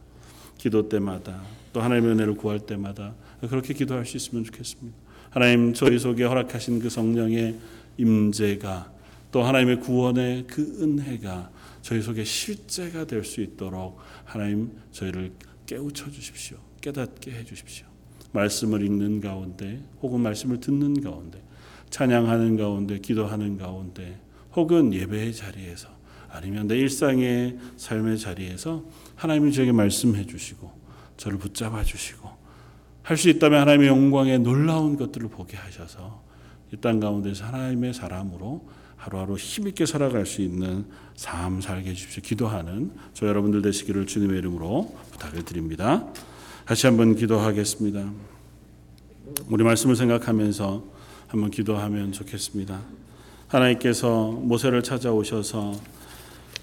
기도 0.56 0.88
때마다 0.88 1.42
또 1.72 1.82
하나님의 1.82 2.12
은혜를 2.12 2.34
구할 2.36 2.60
때마다 2.60 3.14
그렇게 3.40 3.74
기도할 3.74 4.06
수 4.06 4.16
있으면 4.16 4.44
좋겠습니다. 4.44 4.96
하나님 5.30 5.74
저희 5.74 5.98
속에 5.98 6.24
허락하신 6.24 6.78
그 6.78 6.88
성령의 6.88 7.56
임재가 7.98 8.90
또 9.30 9.42
하나님의 9.42 9.80
구원의 9.80 10.46
그 10.46 10.62
은혜가 10.80 11.50
저희 11.82 12.00
속에 12.00 12.24
실제가 12.24 13.04
될 13.04 13.24
수 13.24 13.42
있도록 13.42 13.98
하나님 14.24 14.70
저희를 14.92 15.32
깨우쳐 15.66 16.10
주십시오. 16.10 16.56
깨닫게 16.80 17.32
해 17.32 17.44
주십시오. 17.44 17.86
말씀을 18.32 18.82
읽는 18.82 19.20
가운데 19.20 19.82
혹은 20.00 20.20
말씀을 20.20 20.60
듣는 20.60 21.02
가운데 21.02 21.42
찬양하는 21.90 22.56
가운데 22.56 22.98
기도하는 22.98 23.56
가운데 23.58 24.18
혹은 24.54 24.92
예배의 24.92 25.34
자리에서 25.34 25.88
아니면 26.30 26.66
내 26.66 26.76
일상의 26.76 27.58
삶의 27.76 28.18
자리에서 28.18 28.84
하나님이 29.14 29.52
저에게 29.52 29.72
말씀해 29.72 30.26
주시고 30.26 30.70
저를 31.16 31.38
붙잡아 31.38 31.84
주시고 31.84 32.28
할 33.02 33.16
수 33.16 33.28
있다면 33.28 33.60
하나님의 33.60 33.88
영광의 33.88 34.38
놀라운 34.40 34.96
것들을 34.96 35.28
보게 35.28 35.56
하셔서 35.56 36.22
이 36.72 36.76
땅 36.78 36.98
가운데서 36.98 37.44
하나님의 37.44 37.94
사람으로 37.94 38.66
하루하루 38.96 39.36
힘있게 39.36 39.86
살아갈 39.86 40.24
수 40.26 40.40
있는 40.40 40.86
삶 41.14 41.60
살게 41.60 41.90
해주십시오. 41.90 42.22
기도하는 42.22 42.90
저 43.12 43.26
여러분들 43.28 43.60
되시기를 43.62 44.06
주님의 44.06 44.38
이름으로 44.38 44.96
부탁을 45.12 45.44
드립니다. 45.44 46.08
다시 46.64 46.86
한번 46.86 47.14
기도하겠습니다. 47.14 48.10
우리 49.48 49.62
말씀을 49.62 49.94
생각하면서 49.94 50.93
한번 51.34 51.50
기도하면 51.50 52.12
좋겠습니다. 52.12 52.78
하나님께서 53.48 54.30
모세를 54.30 54.84
찾아오셔서 54.84 55.72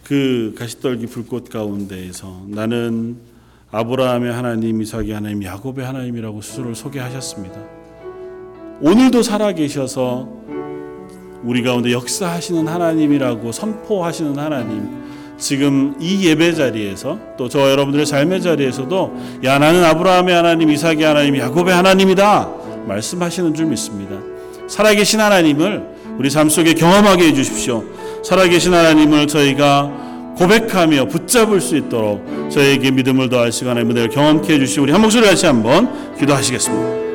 그 0.06 0.56
가시떨기 0.58 1.08
불꽃 1.08 1.50
가운데에서 1.50 2.44
나는 2.48 3.18
아브라함의 3.72 4.32
하나님, 4.32 4.82
이삭의 4.82 5.12
하나님, 5.12 5.44
야곱의 5.44 5.86
하나님이라고 5.86 6.42
스스로를 6.42 6.76
소개하셨습니다. 6.76 7.60
오늘도 8.80 9.24
살아계셔서 9.24 10.30
우리 11.44 11.64
가운데 11.64 11.92
역사하시는 11.92 12.66
하나님이라고 12.66 13.52
선포하시는 13.52 14.38
하나님, 14.40 14.88
지금 15.38 15.96
이 16.00 16.26
예배 16.26 16.54
자리에서 16.54 17.20
또 17.36 17.50
저 17.50 17.70
여러분들의 17.70 18.06
삶의 18.06 18.42
자리에서도 18.42 19.42
야 19.44 19.60
나는 19.60 19.84
아브라함의 19.84 20.34
하나님, 20.34 20.70
이삭의 20.70 21.04
하나님, 21.04 21.36
야곱의 21.36 21.74
하나님이다 21.74 22.50
말씀하시는 22.88 23.54
줄 23.54 23.66
믿습니다. 23.66 24.31
살아계신 24.72 25.20
하나님을 25.20 25.84
우리 26.18 26.30
삶 26.30 26.50
속에 26.50 26.74
경험하게 26.74 27.28
해주십시오. 27.28 27.84
살아계신 28.24 28.74
하나님을 28.74 29.28
저희가 29.28 29.92
고백하며 30.38 31.06
붙잡을 31.10 31.60
수 31.60 31.76
있도록 31.76 32.26
저에게 32.50 32.90
믿음을 32.92 33.28
더하시고 33.28 33.70
하나님의 33.70 33.96
은혜를 33.96 34.10
경험케 34.12 34.54
해주시고 34.54 34.84
우리 34.84 34.92
한 34.94 35.02
목소리 35.02 35.26
같이 35.26 35.46
한번 35.46 36.16
기도하시겠습니다. 36.18 37.11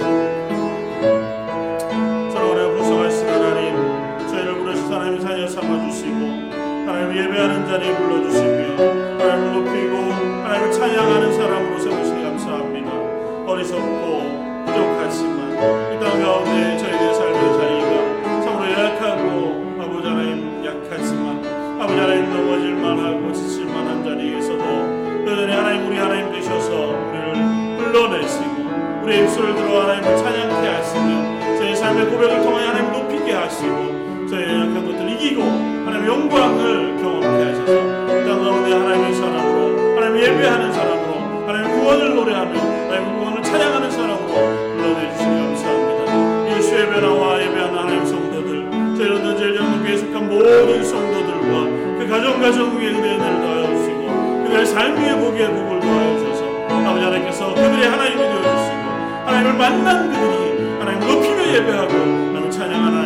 은혜를 52.99 53.19
더하여 53.19 53.67
주시고 53.77 54.43
그들의 54.45 54.67
삶 54.67 54.97
위에 54.97 55.17
보기에 55.17 55.49
복을 55.49 55.81
더하여 55.81 56.19
주셔서 56.19 56.67
아버지 56.69 57.05
하나님께서 57.05 57.55
그들의 57.55 57.89
하나님이 57.89 58.17
되어 58.17 58.43
주시고 58.43 58.87
하나님을 59.27 59.53
만난 59.55 60.11
그들이 60.11 60.79
하나님 60.79 61.01
높이며 61.01 61.55
예배하고 61.55 61.93
하나님 61.93 62.51
찬양하는 62.51 62.99
하나 62.99 63.06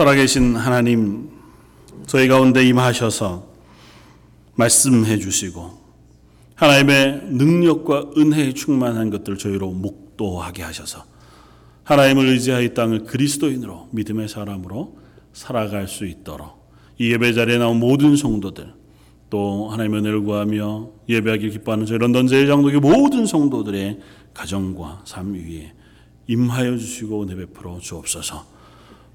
살아계신 0.00 0.56
하나님, 0.56 1.28
저희 2.06 2.26
가운데 2.26 2.66
임하셔서 2.66 3.46
말씀해 4.54 5.18
주시고 5.18 5.78
하나님의 6.54 7.24
능력과 7.24 8.12
은혜에 8.16 8.54
충만한 8.54 9.10
것들 9.10 9.36
저희로 9.36 9.72
목도하게 9.72 10.62
하셔서 10.62 11.04
하나님을 11.84 12.28
의지하여 12.28 12.62
이 12.62 12.72
땅을 12.72 13.04
그리스도인으로 13.04 13.90
믿음의 13.90 14.28
사람으로 14.28 14.96
살아갈 15.34 15.86
수 15.86 16.06
있도록 16.06 16.72
이 16.96 17.12
예배 17.12 17.34
자리에 17.34 17.58
나온 17.58 17.78
모든 17.78 18.16
성도들 18.16 18.72
또 19.28 19.68
하나님의 19.68 20.00
은혜를 20.00 20.22
구하며 20.22 20.92
예배하길 21.10 21.50
기뻐하는 21.50 21.84
저희 21.84 21.98
런던 21.98 22.26
제일장독의 22.26 22.80
모든 22.80 23.26
성도들의 23.26 24.00
가정과 24.32 25.02
삶 25.04 25.34
위에 25.34 25.74
임하여 26.26 26.78
주시고 26.78 27.24
은혜 27.24 27.34
베풀어 27.34 27.80
주옵소서. 27.80 28.59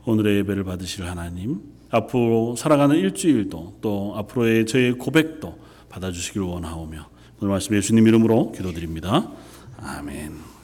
오늘의 0.06 0.38
예배를 0.40 0.64
받으실 0.64 1.06
하나님, 1.06 1.62
앞으로 1.90 2.56
살아가는 2.56 2.96
일주일도 2.96 3.80
또 3.82 4.14
앞으로의 4.18 4.66
저의 4.66 4.94
고백도 4.94 5.58
받아주시길 5.90 6.42
원하오며 6.42 7.10
오늘 7.42 7.52
말씀 7.52 7.76
예수님 7.76 8.08
이름으로 8.08 8.52
기도드립니다. 8.52 9.32
아멘. 9.78 10.55